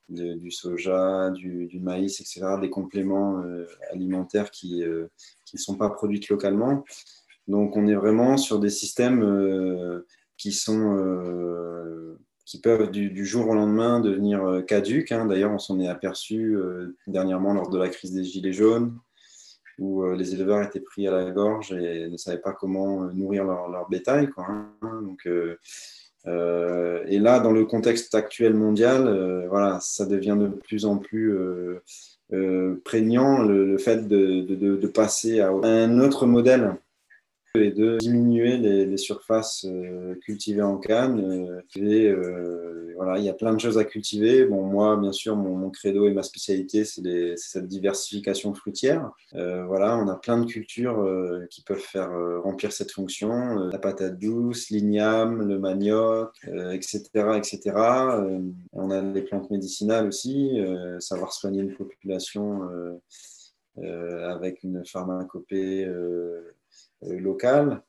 du 0.10 0.52
soja, 0.52 1.30
du, 1.30 1.80
maïs, 1.80 2.20
etc., 2.20 2.58
des 2.60 2.72
compléments 2.72 3.44
alimentaires 3.92 4.50
qui 4.50 4.80
ne 4.82 5.60
sont 5.60 5.76
pas 5.76 5.90
produits 5.90 6.26
localement. 6.30 6.84
Donc 7.48 7.78
on 7.78 7.88
est 7.88 7.96
vraiment 7.96 8.38
sur 8.38 8.60
des 8.60 8.72
systèmes 8.72 10.04
qui 10.38 10.52
peuvent 12.64 12.90
du, 12.90 13.26
jour 13.26 13.50
au 13.50 13.54
lendemain 13.54 14.00
devenir 14.00 14.64
caduques. 14.68 15.12
Hein. 15.12 15.28
D'ailleurs, 15.28 15.52
on 15.52 15.60
s'en 15.60 15.80
est 15.80 15.88
aperçu 15.88 16.58
dernièrement 17.06 17.54
lors 17.54 17.70
de 17.70 17.78
la 17.78 17.88
crise 17.88 18.14
des 18.14 18.24
Gilets 18.24 18.52
jaunes, 18.52 18.98
où 19.80 20.06
les 20.14 20.34
éleveurs 20.34 20.64
étaient 20.64 20.80
pris 20.80 21.08
à 21.08 21.12
la 21.12 21.32
gorge 21.32 21.72
et 21.72 22.10
ne 22.10 22.18
savaient 22.18 22.42
pas 22.42 22.54
comment 22.54 23.06
nourrir 23.14 23.46
leur, 23.46 23.88
bétail. 23.90 24.30
Quoi, 24.30 24.46
hein. 24.50 25.02
Donc, 25.02 25.28
et 26.26 27.20
là, 27.20 27.40
dans 27.40 27.52
le 27.52 27.66
contexte 27.66 28.14
actuel 28.16 28.54
mondial, 28.54 29.46
voilà, 29.50 29.80
ça 29.82 30.06
devient 30.06 30.38
de 30.40 30.48
plus 30.48 30.86
en 30.86 30.98
plus 30.98 31.36
prégnant 32.84 33.42
le, 33.42 33.78
fait 33.78 34.08
de, 34.08 34.88
passer 34.88 35.40
à 35.40 35.50
un 35.50 36.00
autre 36.00 36.26
modèle 36.26 36.76
et 37.56 37.72
de 37.72 37.98
diminuer 37.98 38.58
les, 38.58 38.98
surfaces 38.98 39.66
euh, 39.66 40.16
cultivées 40.22 40.62
en 40.62 40.78
canne. 40.78 41.20
Euh, 41.20 41.62
euh, 41.78 43.16
il 43.18 43.24
y 43.24 43.30
a 43.30 43.34
plein 43.34 43.54
de 43.54 43.60
choses 43.60 43.78
à 43.78 43.86
cultiver. 43.86 44.46
Bon, 44.46 44.64
moi, 44.64 44.98
bien 44.98 45.12
sûr, 45.12 45.36
mon, 45.36 45.70
credo 45.72 46.08
et 46.08 46.12
ma 46.12 46.22
spécialité, 46.22 46.84
c'est 46.86 47.34
cette 47.38 47.68
diversification 47.68 48.54
fruitière. 48.54 49.10
voilà, 49.32 49.98
on 49.98 50.08
a 50.08 50.16
plein 50.16 50.40
de 50.40 50.46
cultures 50.46 51.08
qui 51.50 51.64
peuvent 51.64 51.78
faire 51.78 52.12
remplir 52.44 52.72
cette 52.72 52.92
fonction. 52.92 53.56
la 53.56 53.78
patate 53.80 54.20
douce, 54.20 54.70
l'igname, 54.70 55.48
le 55.48 55.60
manioc, 55.60 56.36
etc., 56.74 57.04
etc. 57.38 57.60
on 58.74 58.92
a 58.92 59.02
les 59.02 59.22
plantes 59.22 59.50
médicinales 59.50 60.08
aussi, 60.08 60.60
savoir 61.00 61.32
soigner 61.32 61.62
une 61.62 61.76
population 61.76 62.70
avec 63.78 64.64
une 64.64 64.84
pharmacopée 64.86 65.88
locale. 67.02 67.82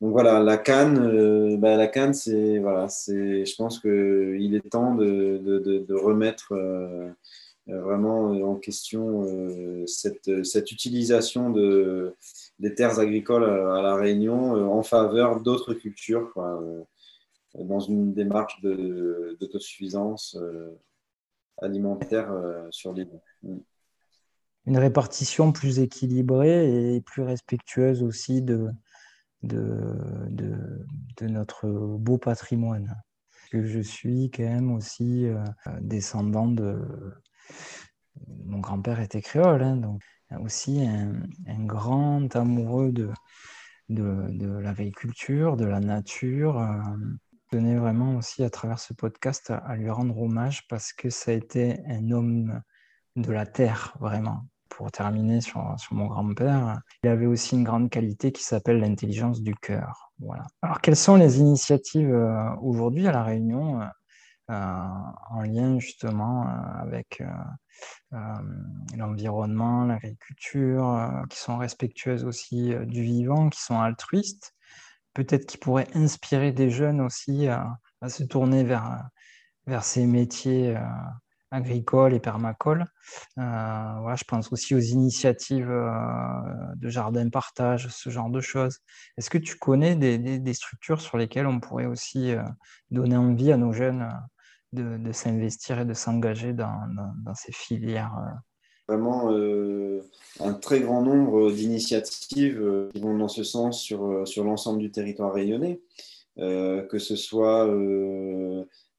Donc 0.00 0.12
voilà, 0.12 0.40
la 0.40 0.58
canne, 0.58 0.98
euh, 0.98 1.56
bah, 1.56 1.76
la 1.76 1.86
canne, 1.86 2.12
c'est 2.12 2.58
voilà, 2.58 2.88
c'est, 2.88 3.46
je 3.46 3.56
pense 3.56 3.78
qu'il 3.80 4.54
est 4.54 4.70
temps 4.70 4.94
de, 4.94 5.38
de, 5.38 5.94
remettre 5.94 6.52
euh, 6.52 7.10
vraiment 7.66 8.30
en 8.42 8.56
question 8.56 9.26
cette, 9.86 10.44
cette, 10.44 10.70
utilisation 10.70 11.48
de, 11.50 12.14
des 12.58 12.74
terres 12.74 12.98
agricoles 12.98 13.44
à, 13.44 13.80
la 13.80 13.94
Réunion 13.94 14.52
en 14.70 14.82
faveur 14.82 15.40
d'autres 15.40 15.72
cultures, 15.72 16.34
dans 17.54 17.80
une 17.80 18.12
démarche 18.12 18.60
d'autosuffisance 18.62 20.36
alimentaire 21.58 22.30
sur 22.70 22.92
l'île. 22.92 23.20
Une 24.66 24.78
répartition 24.78 25.52
plus 25.52 25.78
équilibrée 25.78 26.94
et 26.94 27.00
plus 27.00 27.22
respectueuse 27.22 28.02
aussi 28.02 28.42
de, 28.42 28.70
de, 29.42 29.96
de, 30.28 31.26
notre 31.26 31.68
beau 31.68 32.18
patrimoine. 32.18 32.94
Que 33.50 33.64
je 33.64 33.80
suis 33.80 34.30
quand 34.30 34.44
même 34.44 34.72
aussi 34.72 35.26
euh, 35.26 35.42
descendant 35.80 36.46
de... 36.46 36.78
Mon 38.44 38.60
grand-père 38.60 39.00
était 39.00 39.22
créole, 39.22 39.62
hein, 39.62 39.76
donc 39.76 40.02
aussi 40.40 40.86
un, 40.86 41.64
grand 41.64 42.34
amoureux 42.36 42.92
de, 42.92 43.10
de, 43.88 44.28
de 44.30 44.58
l'agriculture, 44.58 45.56
de 45.56 45.64
la 45.64 45.80
nature. 45.80 46.58
Euh, 46.58 46.80
je 47.32 47.58
tenais 47.58 47.76
vraiment 47.76 48.16
aussi 48.16 48.44
à 48.44 48.50
travers 48.50 48.78
ce 48.78 48.92
podcast 48.92 49.50
à 49.50 49.74
lui 49.74 49.90
rendre 49.90 50.16
hommage 50.20 50.68
parce 50.68 50.92
que 50.92 51.10
ça 51.10 51.32
a 51.32 51.34
été 51.34 51.80
un 51.86 52.12
homme 52.12 52.62
de 53.20 53.32
la 53.32 53.46
terre, 53.46 53.94
vraiment. 54.00 54.46
Pour 54.68 54.90
terminer 54.90 55.40
sur, 55.40 55.74
sur 55.78 55.94
mon 55.94 56.06
grand-père, 56.06 56.80
il 57.02 57.10
avait 57.10 57.26
aussi 57.26 57.54
une 57.54 57.64
grande 57.64 57.90
qualité 57.90 58.32
qui 58.32 58.42
s'appelle 58.42 58.78
l'intelligence 58.78 59.42
du 59.42 59.54
cœur. 59.54 60.12
Voilà. 60.20 60.46
Alors, 60.62 60.80
quelles 60.80 60.96
sont 60.96 61.16
les 61.16 61.38
initiatives 61.38 62.12
euh, 62.12 62.54
aujourd'hui 62.62 63.06
à 63.06 63.12
La 63.12 63.22
Réunion 63.22 63.80
euh, 64.50 64.54
en 65.30 65.42
lien 65.42 65.78
justement 65.78 66.46
euh, 66.46 66.82
avec 66.82 67.22
l'environnement, 68.96 69.84
l'agriculture, 69.84 71.10
qui 71.30 71.38
sont 71.38 71.56
respectueuses 71.56 72.24
aussi 72.24 72.74
du 72.86 73.02
vivant, 73.02 73.48
qui 73.48 73.60
sont 73.60 73.80
altruistes, 73.80 74.54
peut-être 75.14 75.46
qui 75.46 75.56
pourraient 75.56 75.88
inspirer 75.94 76.52
des 76.52 76.68
jeunes 76.68 77.00
aussi 77.00 77.48
à 77.48 77.78
se 78.08 78.22
tourner 78.24 78.64
vers, 78.64 79.08
vers 79.66 79.84
ces 79.84 80.04
métiers 80.04 80.76
agricole 81.50 82.14
et 82.14 82.20
permacole. 82.20 82.86
Euh, 83.38 83.42
voilà, 84.00 84.16
je 84.16 84.24
pense 84.24 84.52
aussi 84.52 84.74
aux 84.74 84.80
initiatives 84.80 85.70
euh, 85.70 85.90
de 86.76 86.88
jardin 86.88 87.28
partage, 87.28 87.88
ce 87.88 88.10
genre 88.10 88.30
de 88.30 88.40
choses. 88.40 88.78
Est-ce 89.18 89.30
que 89.30 89.38
tu 89.38 89.56
connais 89.56 89.96
des, 89.96 90.54
structures 90.54 91.00
sur 91.00 91.16
lesquelles 91.16 91.46
on 91.46 91.60
pourrait 91.60 91.86
aussi 91.86 92.32
euh, 92.32 92.42
donner 92.90 93.16
envie 93.16 93.52
à 93.52 93.56
nos 93.56 93.72
jeunes 93.72 94.08
de, 94.72 95.12
s'investir 95.12 95.80
et 95.80 95.84
de 95.84 95.94
s'engager 95.94 96.52
dans, 96.52 96.80
dans, 97.24 97.34
ces 97.34 97.52
filières 97.52 98.12
Vraiment 98.86 99.30
un 100.40 100.52
très 100.54 100.80
grand 100.80 101.02
nombre 101.02 101.52
d'initiatives 101.52 102.90
qui 102.92 103.00
vont 103.00 103.16
dans 103.16 103.28
ce 103.28 103.44
sens 103.44 103.80
sur, 103.80 104.26
sur 104.26 104.44
l'ensemble 104.44 104.80
du 104.80 104.90
territoire 104.90 105.32
rayonné, 105.32 105.80
que 106.36 106.98
ce 106.98 107.14
soit 107.14 107.68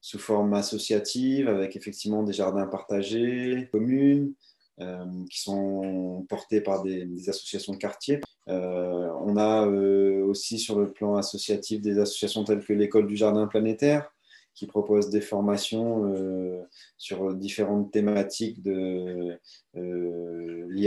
sous 0.02 0.18
forme 0.18 0.52
associative, 0.52 1.48
avec 1.48 1.76
effectivement 1.76 2.24
des 2.24 2.32
jardins 2.34 2.66
partagés, 2.66 3.68
communes, 3.70 4.34
euh, 4.80 5.04
qui 5.30 5.40
sont 5.40 6.26
portés 6.28 6.60
par 6.60 6.82
des, 6.82 7.28
associations 7.28 7.72
de 7.72 7.78
quartier. 7.78 8.20
Euh, 8.48 9.08
on 9.20 9.36
a 9.36 9.66
euh, 9.66 10.24
aussi 10.24 10.58
sur 10.58 10.78
le 10.78 10.90
plan 10.92 11.14
associatif 11.14 11.80
des 11.80 12.00
associations 12.00 12.42
telles 12.42 12.64
que 12.64 12.72
l'école 12.72 13.06
du 13.06 13.14
jardin 13.14 13.46
planétaire, 13.46 14.12
qui 14.54 14.66
propose 14.66 15.08
des 15.08 15.20
formations 15.20 16.66
sur 16.98 17.32
différentes 17.34 17.90
thématiques 17.90 18.58
liées 18.64 19.38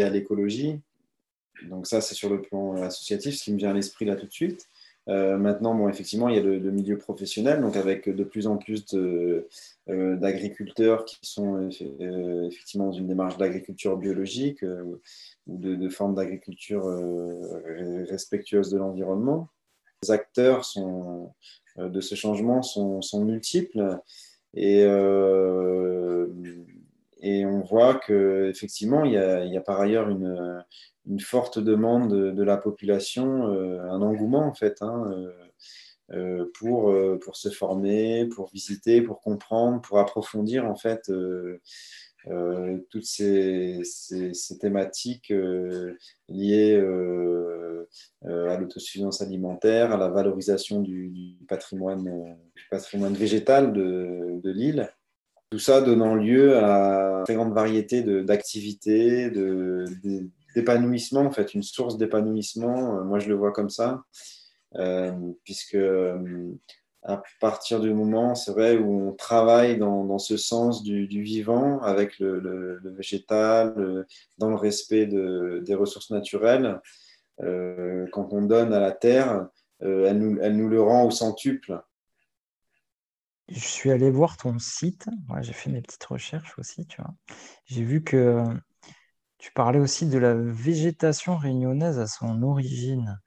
à 0.01 0.09
l'écologie. 0.09 0.79
Donc 1.69 1.87
ça, 1.87 2.01
c'est 2.01 2.15
sur 2.15 2.29
le 2.29 2.41
plan 2.41 2.75
associatif, 2.83 3.35
ce 3.35 3.45
qui 3.45 3.53
me 3.53 3.57
vient 3.57 3.71
à 3.71 3.73
l'esprit 3.73 4.05
là 4.05 4.15
tout 4.15 4.27
de 4.27 4.31
suite. 4.31 4.67
Euh, 5.07 5.37
maintenant, 5.37 5.75
bon, 5.75 5.87
effectivement, 5.87 6.29
il 6.29 6.35
y 6.35 6.39
a 6.39 6.41
le, 6.41 6.71
milieu 6.71 6.97
professionnel, 6.97 7.61
donc 7.61 7.75
avec 7.75 8.09
de 8.09 8.23
plus 8.23 8.47
en 8.47 8.57
plus 8.57 8.83
euh, 8.95 9.45
d'agriculteurs 9.87 11.05
qui 11.05 11.17
sont 11.21 11.69
euh, 12.01 12.47
effectivement 12.47 12.87
dans 12.87 12.91
une 12.91 13.07
démarche 13.07 13.37
d'agriculture 13.37 13.97
biologique 13.97 14.63
ou 14.63 15.57
de, 15.57 15.75
de 15.75 15.89
formes 15.89 16.15
d'agriculture 16.15 16.85
respectueuse 18.09 18.71
de 18.71 18.77
l'environnement. 18.77 19.49
Les 20.03 20.11
acteurs 20.11 20.67
de 21.77 22.01
ce 22.01 22.15
changement 22.15 22.61
sont, 22.61 23.01
sont 23.01 23.23
multiples 23.23 23.99
et, 24.55 24.83
et 27.27 27.43
on 27.43 27.61
voit 27.61 27.99
qu'effectivement, 28.05 29.03
il, 29.03 29.13
il 29.13 29.51
y 29.51 29.57
a 29.57 29.61
par 29.61 29.81
ailleurs 29.81 30.09
une, 30.09 31.19
forte 31.19 31.57
demande 31.57 32.13
de, 32.13 32.43
la 32.43 32.55
population, 32.55 33.47
euh, 33.47 33.81
un 33.89 34.03
engouement 34.03 34.45
en 34.45 34.53
fait, 34.53 34.83
hein, 34.83 35.11
euh, 36.11 36.45
euh, 36.45 36.45
pour, 36.53 37.35
se 37.35 37.49
former, 37.49 38.27
pour 38.27 38.51
visiter, 38.51 39.01
pour 39.01 39.21
comprendre, 39.21 39.81
pour 39.81 39.97
approfondir 39.97 40.65
en 40.65 40.75
fait 40.75 41.11
toutes 42.91 43.05
ces, 43.05 43.81
thématiques 44.61 45.33
liées 46.29 46.75
à 48.23 48.57
l'autosuffisance 48.57 49.23
alimentaire, 49.23 49.93
à 49.93 49.97
la 49.97 50.09
valorisation 50.09 50.79
du, 50.79 51.39
patrimoine, 51.47 52.37
patrimoine 52.69 53.15
végétal 53.15 53.73
de 53.73 54.51
l'île. 54.51 54.91
Tout 55.55 55.59
ça 55.59 55.79
donnant 55.79 56.15
lieu 56.15 56.57
à 56.57 57.19
une 57.19 57.23
très 57.23 57.35
grande 57.35 57.53
variété 57.53 58.03
d'activités, 58.03 59.31
d'épanouissement, 60.53 61.21
en 61.21 61.31
fait, 61.31 61.53
une 61.53 61.63
source 61.63 61.97
d'épanouissement. 61.97 63.05
Moi, 63.05 63.19
je 63.19 63.29
le 63.29 63.35
vois 63.35 63.53
comme 63.53 63.69
ça, 63.69 64.03
puisque 65.45 65.77
à 67.03 67.23
partir 67.39 67.79
du 67.79 67.93
moment, 67.93 68.35
c'est 68.35 68.51
vrai, 68.51 68.75
où 68.75 69.07
on 69.07 69.13
travaille 69.13 69.77
dans, 69.77 70.19
ce 70.19 70.35
sens 70.35 70.83
du, 70.83 71.05
vivant, 71.21 71.79
avec 71.79 72.19
le, 72.19 72.81
végétal, 72.83 74.05
dans 74.37 74.49
le 74.49 74.57
respect 74.57 75.05
des 75.05 75.73
ressources 75.73 76.11
naturelles, 76.11 76.81
euh, 77.41 78.07
quand 78.11 78.33
on 78.33 78.41
donne 78.41 78.73
à 78.73 78.81
la 78.81 78.91
terre, 78.91 79.47
euh, 79.83 80.07
elle, 80.09 80.17
nous, 80.17 80.37
elle, 80.41 80.57
nous, 80.57 80.67
le 80.67 80.81
rend 80.81 81.05
au 81.05 81.11
centuple. 81.11 81.79
Je 83.47 83.59
suis 83.59 83.91
allé 83.91 84.09
voir 84.09 84.37
ton 84.37 84.57
site, 84.57 85.05
j'ai 85.41 85.53
fait 85.53 85.69
mes 85.69 85.81
petites 85.81 86.03
recherches 86.03 86.57
aussi, 86.57 86.87
tu 86.87 87.01
vois. 87.01 87.13
J'ai 87.65 87.83
vu 87.83 88.03
que 88.03 88.43
tu 89.37 89.51
parlais 89.51 89.79
aussi 89.79 90.07
de 90.07 90.17
la 90.17 90.33
végétation 90.33 91.37
réunionnaise 91.37 91.99
à 91.99 92.07
son 92.07 92.41
origine. 92.41 93.19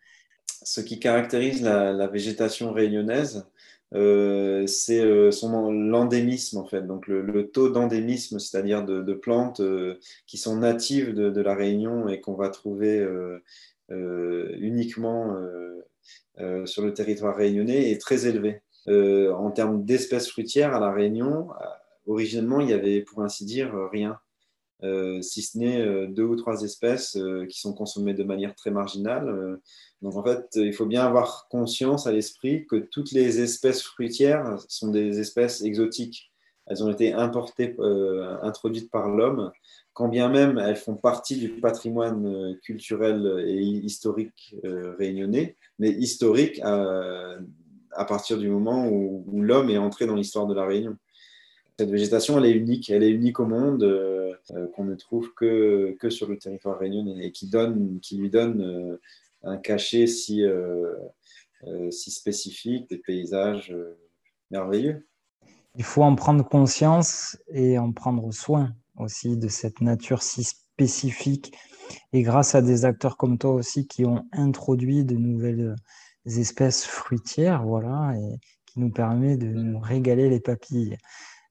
Ce 0.47 0.81
qui 0.81 0.99
caractérise 0.99 1.63
la, 1.63 2.09
végétation 2.09 2.73
réunionnaise, 2.73 3.47
euh, 3.95 4.67
c'est 4.67 5.01
euh, 5.01 5.31
l'endémisme 5.71 6.59
en 6.59 6.67
fait, 6.67 6.83
donc 6.83 7.07
le, 7.07 7.51
taux 7.51 7.69
d'endémisme, 7.71 8.41
c'est-à-dire 8.41 8.85
de, 8.85 9.15
plantes 9.15 9.61
euh, 9.61 10.01
qui 10.27 10.39
sont 10.39 10.57
natives 10.57 11.15
de, 11.15 11.41
la 11.41 11.55
Réunion 11.55 12.09
et 12.09 12.21
qu'on 12.21 12.35
va 12.35 12.49
trouver 12.49 13.07
uniquement 13.89 15.37
sur 16.65 16.85
le 16.85 16.93
territoire 16.93 17.37
réunionnais 17.37 17.93
est 17.93 18.01
très 18.01 18.27
élevé. 18.27 18.61
En 18.89 19.51
termes 19.51 19.85
d'espèces 19.85 20.29
fruitières 20.31 20.75
à 20.75 20.81
la 20.81 20.93
Réunion, 20.93 21.49
originellement 22.07 22.61
il 22.61 22.71
y 22.71 22.73
avait 22.73 23.03
pour 23.03 23.23
ainsi 23.23 23.45
dire 23.45 23.73
rien. 23.93 24.19
si 25.23 25.43
ce 25.43 25.59
n'est 25.59 26.07
deux 26.09 26.25
ou 26.25 26.37
trois 26.37 26.63
espèces 26.63 27.19
qui 27.49 27.61
sont 27.61 27.75
consommées 27.75 28.15
de 28.15 28.25
manière 28.25 28.55
très 28.55 28.71
marginale. 28.71 29.59
Donc 30.03 30.17
en 30.17 30.23
fait, 30.23 30.47
il 30.55 30.73
faut 30.73 30.87
bien 30.87 31.05
avoir 31.05 31.49
conscience 31.49 32.07
à 32.07 32.13
l'esprit 32.13 32.67
que 32.67 32.77
toutes 32.77 33.13
les 33.13 33.41
espèces 33.41 33.83
fruitières 33.83 34.59
sont 34.69 34.89
des 34.89 35.19
espèces 35.21 35.63
exotiques. 35.63 36.31
Elles 36.69 36.85
ont 36.85 36.91
été 36.91 37.13
importées, 37.13 37.75
euh, 37.79 38.37
introduites 38.43 38.91
par 38.91 39.09
l'homme, 39.09 39.51
quand 39.95 40.09
bien 40.09 40.29
même 40.29 40.59
elles 40.59 40.77
font 40.77 40.97
partie 40.97 41.37
du 41.37 41.49
patrimoine 41.61 42.27
euh, 42.27 42.55
culturel 42.63 43.45
et 43.47 43.63
historique 43.63 44.55
euh, 44.65 44.95
réunionnais, 44.99 45.57
mais 45.79 45.91
historique 45.91 46.61
à, 47.93 48.05
partir 48.05 48.39
du 48.39 48.49
moment 48.49 48.89
où, 48.89 49.25
l'homme 49.41 49.71
est 49.71 49.79
entré 49.79 50.07
dans 50.07 50.15
l'histoire 50.15 50.47
de 50.47 50.55
la 50.55 50.65
Réunion. 50.65 50.97
Cette 51.79 51.91
végétation, 51.91 52.39
elle 52.39 52.47
est 52.47 52.53
unique, 52.53 52.91
elle 52.91 53.05
est 53.05 53.11
unique 53.11 53.39
au 53.39 53.47
monde, 53.47 54.39
qu'on 54.75 54.85
ne 54.85 54.95
trouve 54.97 55.33
que, 55.35 55.97
que 56.01 56.11
sur 56.11 56.29
le 56.29 56.37
territoire 56.37 56.79
réunionnais 56.79 57.27
et 57.27 57.33
qui, 57.33 57.49
donne, 57.49 58.01
qui 58.01 58.17
lui 58.17 58.31
donne 58.31 58.99
un 59.43 59.57
cachet 59.57 60.07
si, 60.07 60.43
euh, 60.43 60.95
euh, 61.67 61.91
si 61.91 62.11
spécifique, 62.11 62.89
des 62.89 62.99
paysages 62.99 63.73
euh, 63.73 63.99
merveilleux. 64.51 65.07
Il 65.75 65.85
faut 65.85 66.03
en 66.03 66.15
prendre 66.15 66.47
conscience 66.47 67.39
et 67.49 67.79
en 67.79 67.93
prendre 67.93 68.33
soin 68.33 68.75
aussi 68.97 69.37
de 69.37 69.49
cette 69.49 69.81
nature 69.81 70.23
si 70.23 70.45
spécifique. 70.45 71.57
Et 72.13 72.23
grâce 72.23 72.55
à 72.55 72.63
des 72.63 72.85
acteurs 72.85 73.17
comme 73.17 73.39
toi 73.39 73.53
aussi 73.53 73.87
qui 73.87 74.05
ont 74.05 74.27
introduit 74.33 75.05
de 75.05 75.15
nouvelles 75.15 75.77
espèces 76.29 76.85
fruitières, 76.85 77.65
voilà, 77.65 78.15
et 78.17 78.39
qui 78.67 78.81
nous 78.81 78.91
permet 78.91 79.37
de 79.37 79.47
nous 79.47 79.79
régaler 79.79 80.29
les 80.29 80.41
papilles. 80.41 80.97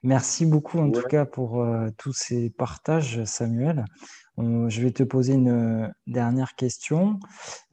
Merci 0.03 0.45
beaucoup 0.45 0.77
en 0.79 0.91
tout 0.91 1.07
cas 1.09 1.25
pour 1.25 1.65
tous 1.97 2.13
ces 2.13 2.51
partages, 2.51 3.23
Samuel 3.25 3.83
je 4.37 4.81
vais 4.81 4.91
te 4.91 5.03
poser 5.03 5.33
une 5.33 5.49
euh, 5.49 5.87
dernière 6.05 6.55
question. 6.55 7.19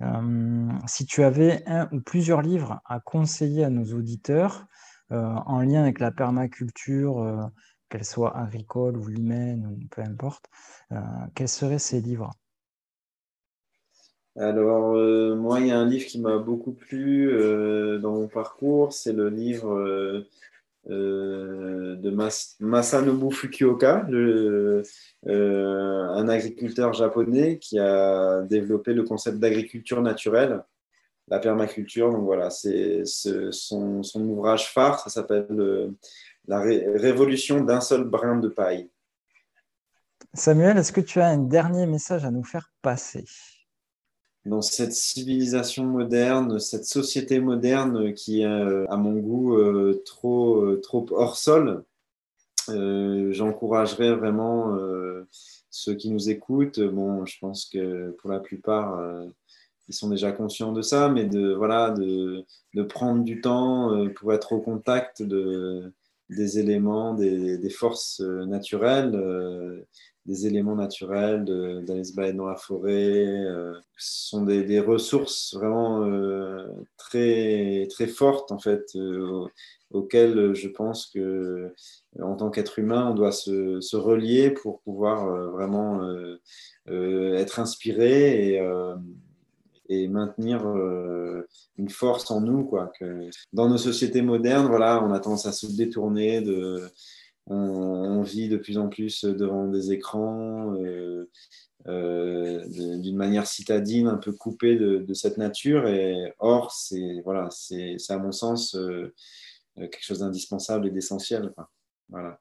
Euh, 0.00 0.68
si 0.86 1.04
tu 1.06 1.22
avais 1.22 1.62
un 1.66 1.88
ou 1.92 2.00
plusieurs 2.00 2.42
livres 2.42 2.80
à 2.86 3.00
conseiller 3.00 3.64
à 3.64 3.70
nos 3.70 3.84
auditeurs 3.94 4.66
euh, 5.12 5.22
en 5.46 5.60
lien 5.60 5.82
avec 5.82 6.00
la 6.00 6.10
permaculture, 6.10 7.50
qu'elle 7.90 8.04
soit 8.04 8.36
agricole 8.36 8.96
ou 8.96 9.08
humaine, 9.10 9.66
ou 9.66 9.86
peu 9.90 10.02
importe, 10.02 10.46
quels 11.34 11.48
seraient 11.48 11.78
ces 11.78 12.00
livres? 12.00 12.30
Alors, 14.36 14.94
moi, 15.36 15.60
il 15.60 15.68
y 15.68 15.70
a 15.70 15.78
un 15.78 15.86
livre 15.86 16.06
qui 16.06 16.20
m'a 16.20 16.38
beaucoup 16.38 16.72
plu 16.72 17.30
dans 18.00 18.12
mon 18.12 18.28
parcours, 18.28 18.92
c'est 18.92 19.12
le 19.12 19.28
livre 19.28 20.24
euh, 20.90 21.96
de 21.96 22.10
Masanobu 22.60 23.34
Fukuoka, 23.34 24.06
euh, 24.10 24.82
un 25.24 26.28
agriculteur 26.28 26.92
japonais 26.92 27.58
qui 27.58 27.78
a 27.78 28.42
développé 28.42 28.92
le 28.92 29.02
concept 29.02 29.38
d'agriculture 29.38 30.02
naturelle, 30.02 30.62
la 31.28 31.38
permaculture. 31.38 32.12
Donc 32.12 32.24
voilà, 32.24 32.50
c'est 32.50 33.02
son, 33.06 34.02
ouvrage 34.14 34.72
phare, 34.74 35.00
ça 35.00 35.08
s'appelle 35.08 35.46
euh, 35.52 35.90
La 36.46 36.60
révolution 36.60 37.62
d'un 37.62 37.80
seul 37.80 38.04
brin 38.04 38.36
de 38.36 38.48
paille. 38.48 38.90
Samuel, 40.34 40.76
est-ce 40.76 40.92
que 40.92 41.00
tu 41.00 41.18
as 41.20 41.28
un 41.28 41.38
dernier 41.38 41.86
message 41.86 42.26
à 42.26 42.30
nous 42.30 42.44
faire 42.44 42.70
passer? 42.82 43.24
Dans 44.44 44.60
cette 44.60 44.92
civilisation 44.92 45.84
moderne, 45.84 46.58
cette 46.58 46.84
société 46.84 47.40
moderne 47.40 48.12
qui 48.12 48.42
est, 48.42 48.46
euh, 48.46 48.84
à 48.90 48.96
mon 48.96 49.14
goût, 49.14 49.56
euh, 49.56 50.02
trop, 50.04 50.62
euh, 50.62 50.80
trop 50.82 51.06
hors 51.12 51.36
sol, 51.36 51.84
j'encouragerais 52.66 54.14
vraiment 54.14 54.74
ceux 55.68 55.94
qui 55.94 56.10
nous 56.10 56.30
écoutent. 56.30 56.80
Bon, 56.80 57.26
je 57.26 57.38
pense 57.38 57.66
que 57.66 58.12
pour 58.12 58.30
la 58.30 58.40
plupart, 58.40 58.98
ils 59.86 59.94
sont 59.94 60.08
déjà 60.08 60.32
conscients 60.32 60.72
de 60.72 60.80
ça, 60.80 61.10
mais 61.10 61.26
de, 61.26 61.52
voilà, 61.52 61.90
de, 61.90 62.46
prendre 62.88 63.22
du 63.22 63.42
temps 63.42 64.08
pour 64.14 64.32
être 64.32 64.52
au 64.52 64.60
contact 64.62 65.22
de, 65.22 65.92
des 66.30 66.58
éléments, 66.58 67.12
des 67.12 67.68
forces 67.68 68.20
naturelles 68.20 69.84
des 70.26 70.46
éléments 70.46 70.74
naturels, 70.74 71.44
d'aller 71.84 72.04
se 72.04 72.14
balader 72.14 72.36
dans 72.38 72.46
la 72.46 72.56
forêt. 72.56 73.24
Euh, 73.26 73.74
ce 73.98 74.28
sont 74.30 74.42
des, 74.42 74.80
ressources 74.80 75.54
vraiment 75.54 76.04
euh, 76.04 76.66
très, 76.96 77.86
très 77.90 78.06
fortes, 78.06 78.50
en 78.50 78.58
fait, 78.58 78.84
euh, 78.96 79.46
auxquelles 79.90 80.54
je 80.54 80.68
pense 80.68 81.06
que 81.06 81.72
en 82.20 82.36
tant 82.36 82.50
qu'être 82.50 82.78
humain, 82.78 83.10
on 83.10 83.14
doit 83.14 83.32
se, 83.32 83.80
se, 83.80 83.96
relier 83.96 84.50
pour 84.50 84.80
pouvoir 84.80 85.50
vraiment 85.52 86.00
être 86.86 87.60
inspiré 87.60 88.54
et, 88.54 88.62
et 89.88 90.08
maintenir 90.08 90.64
une 91.78 91.88
force 91.90 92.30
en 92.30 92.40
nous. 92.40 92.64
Quoi, 92.64 92.90
que 92.98 93.28
dans 93.52 93.68
nos 93.68 93.78
sociétés 93.78 94.22
modernes, 94.22 94.66
voilà, 94.66 95.04
on 95.04 95.12
a 95.12 95.20
tendance 95.20 95.46
à 95.46 95.52
se 95.52 95.66
détourner 95.66 96.40
de 96.40 96.90
on, 97.46 98.22
vit 98.22 98.48
de 98.48 98.56
plus 98.56 98.78
en 98.78 98.88
plus 98.88 99.24
devant 99.24 99.68
des 99.68 99.92
écrans, 99.92 100.74
euh, 100.74 101.30
euh, 101.86 102.64
d'une 102.98 103.16
manière 103.16 103.46
citadine, 103.46 104.06
un 104.06 104.16
peu 104.16 104.32
coupée 104.32 104.76
de, 104.76 105.14
cette 105.14 105.36
nature. 105.36 105.86
Et 105.86 106.32
or, 106.38 106.72
c'est 106.72 107.20
voilà, 107.24 107.48
c'est 107.50 107.98
à 108.08 108.18
mon 108.18 108.32
sens 108.32 108.74
euh, 108.74 109.12
quelque 109.76 110.02
chose 110.04 110.20
d'indispensable 110.20 110.86
et 110.86 110.90
d'essentiel. 110.90 111.52
Voilà. 112.08 112.40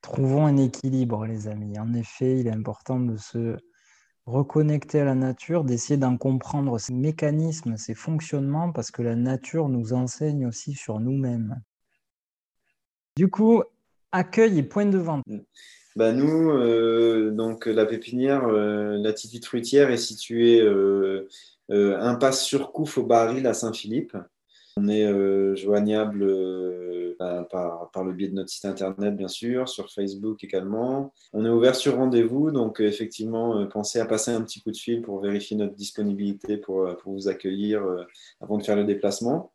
Trouvons 0.00 0.46
un 0.46 0.56
équilibre, 0.56 1.26
les 1.26 1.46
amis. 1.46 1.78
En 1.78 1.92
effet, 1.94 2.40
il 2.40 2.46
est 2.46 2.52
important 2.52 2.98
de 2.98 3.16
se 3.16 3.56
reconnecter 4.24 5.00
à 5.00 5.04
la 5.04 5.14
nature, 5.14 5.64
d'essayer 5.64 5.96
d'en 5.96 6.16
comprendre 6.16 6.78
ses 6.78 6.94
mécanismes, 6.94 7.76
ses 7.76 7.94
fonctionnements, 7.94 8.72
parce 8.72 8.90
que 8.90 9.02
la 9.02 9.16
nature 9.16 9.68
nous 9.68 9.92
enseigne 9.92 10.46
aussi 10.46 10.74
sur 10.74 11.00
nous-mêmes. 11.00 11.60
Du 13.16 13.28
coup, 13.28 13.62
accueil 14.10 14.58
et 14.58 14.62
point 14.62 14.86
de 14.86 14.98
vente. 14.98 15.24
Bah 15.96 16.12
nous, 16.12 16.50
euh, 16.50 17.30
donc 17.30 17.66
la 17.66 17.84
pépinière, 17.84 18.46
euh, 18.46 18.96
l'attitude 18.96 19.44
fruitière 19.44 19.90
est 19.90 19.98
située 19.98 20.62
euh, 20.62 21.28
impasse 21.68 22.42
sur 22.42 22.72
Couf 22.72 22.96
au 22.96 23.04
Baril 23.04 23.46
à 23.46 23.52
Saint-Philippe. 23.52 24.16
On 24.78 24.88
est 24.88 25.54
joignable 25.54 26.26
bah, 27.18 27.46
par, 27.50 28.04
le 28.04 28.14
biais 28.14 28.28
de 28.28 28.34
notre 28.34 28.48
site 28.48 28.64
internet, 28.64 29.14
bien 29.14 29.28
sûr, 29.28 29.68
sur 29.68 29.92
Facebook 29.92 30.42
également. 30.42 31.12
On 31.34 31.44
est 31.44 31.50
ouvert 31.50 31.74
sur 31.74 31.96
rendez-vous, 31.96 32.50
donc 32.50 32.80
effectivement, 32.80 33.66
pensez 33.66 34.00
à 34.00 34.06
passer 34.06 34.30
un 34.30 34.40
petit 34.40 34.62
coup 34.62 34.70
de 34.70 34.76
fil 34.78 35.02
pour 35.02 35.20
vérifier 35.20 35.58
notre 35.58 35.74
disponibilité 35.74 36.56
pour 36.56 36.88
vous 37.04 37.28
accueillir 37.28 37.84
avant 38.40 38.56
de 38.56 38.62
faire 38.62 38.76
le 38.76 38.84
déplacement. 38.84 39.52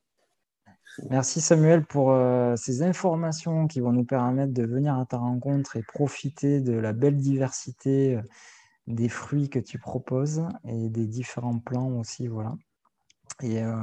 Merci 1.10 1.42
Samuel 1.42 1.86
pour 1.86 2.12
euh, 2.12 2.56
ces 2.56 2.82
informations 2.82 3.68
qui 3.68 3.82
vont 3.82 3.92
nous 3.92 4.04
permettre 4.04 4.54
de 4.54 4.64
venir 4.66 4.98
à 4.98 5.06
ta 5.06 5.18
rencontre 5.18 5.78
et 5.78 5.84
profiter 5.84 6.60
de 6.60 6.74
la 6.74 6.92
belle 6.92 7.18
diversité 7.18 8.16
euh, 8.16 8.22
des 8.88 9.10
fruits 9.10 9.50
que 9.50 9.60
tu 9.60 9.78
proposes 9.78 10.44
et 10.68 10.90
des 10.90 11.06
différents 11.06 11.60
plans 11.60 11.92
aussi. 12.00 12.28
Voilà. 12.28 12.56
Et 13.44 13.62
euh, 13.62 13.76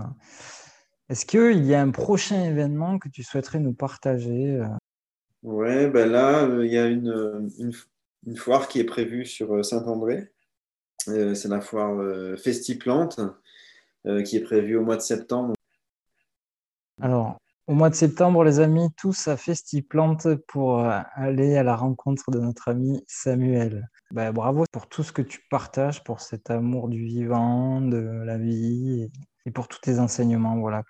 est-ce 1.09 1.25
qu'il 1.25 1.65
y 1.65 1.75
a 1.75 1.81
un 1.81 1.91
prochain 1.91 2.43
événement 2.43 2.99
que 2.99 3.09
tu 3.09 3.23
souhaiterais 3.23 3.61
nous 3.61 3.75
partager 3.75 4.61
Ouais, 5.43 5.89
ben 5.89 6.11
là, 6.11 6.49
il 6.63 6.73
y 6.73 6.79
a 6.79 6.87
une, 6.87 7.51
une, 8.27 8.37
foire 8.37 8.67
qui 8.67 8.81
est 8.81 8.85
prévue 8.85 9.27
sur 9.27 9.63
Saint-André. 9.63 10.33
C'est 11.07 11.49
la 11.49 11.61
foire 11.61 12.03
Festiplante 12.39 13.21
qui 14.25 14.37
est 14.37 14.43
prévue 14.43 14.77
au 14.77 14.83
mois 14.83 14.97
de 14.97 15.03
septembre. 15.03 15.55
Alors, 17.01 17.39
au 17.67 17.75
mois 17.75 17.89
de 17.89 17.95
septembre, 17.95 18.45
les 18.45 18.61
amis, 18.61 18.89
tous 18.97 19.27
à 19.29 19.37
Festiplante 19.37 20.35
pour 20.49 20.81
euh, 20.81 21.01
aller 21.15 21.57
à 21.57 21.63
la 21.63 21.77
rencontre 21.77 22.31
de 22.31 22.39
notre 22.39 22.69
ami 22.69 23.03
Samuel. 23.09 23.89
Bah, 24.11 24.33
bravo 24.33 24.65
pour 24.71 24.87
tout 24.89 25.03
ce 25.03 25.13
que 25.13 25.23
tu 25.23 25.41
partages, 25.51 26.05
pour 26.05 26.21
cet 26.21 26.51
amour 26.51 26.89
du 26.89 27.05
vivant, 27.05 27.81
de 27.81 27.97
la 27.97 28.39
vie 28.39 29.11
et 29.47 29.51
pour 29.51 29.69
tous 29.69 29.81
tes 29.81 29.99
enseignements. 29.99 30.59
Voilà. 30.59 30.83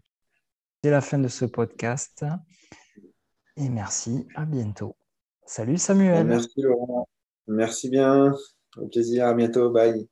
C'est 0.83 0.91
la 0.91 1.01
fin 1.01 1.19
de 1.19 1.29
ce 1.29 1.45
podcast. 1.45 2.25
Et 3.57 3.69
merci, 3.69 4.27
à 4.35 4.45
bientôt. 4.45 4.97
Salut 5.47 5.79
Samuel. 5.79 6.27
Merci 6.27 6.61
Laurent. 6.61 7.09
Merci 7.47 7.89
bien. 7.89 8.35
Au 8.77 8.89
plaisir, 8.89 9.27
à 9.27 9.35
bientôt. 9.35 9.71
Bye. 9.71 10.09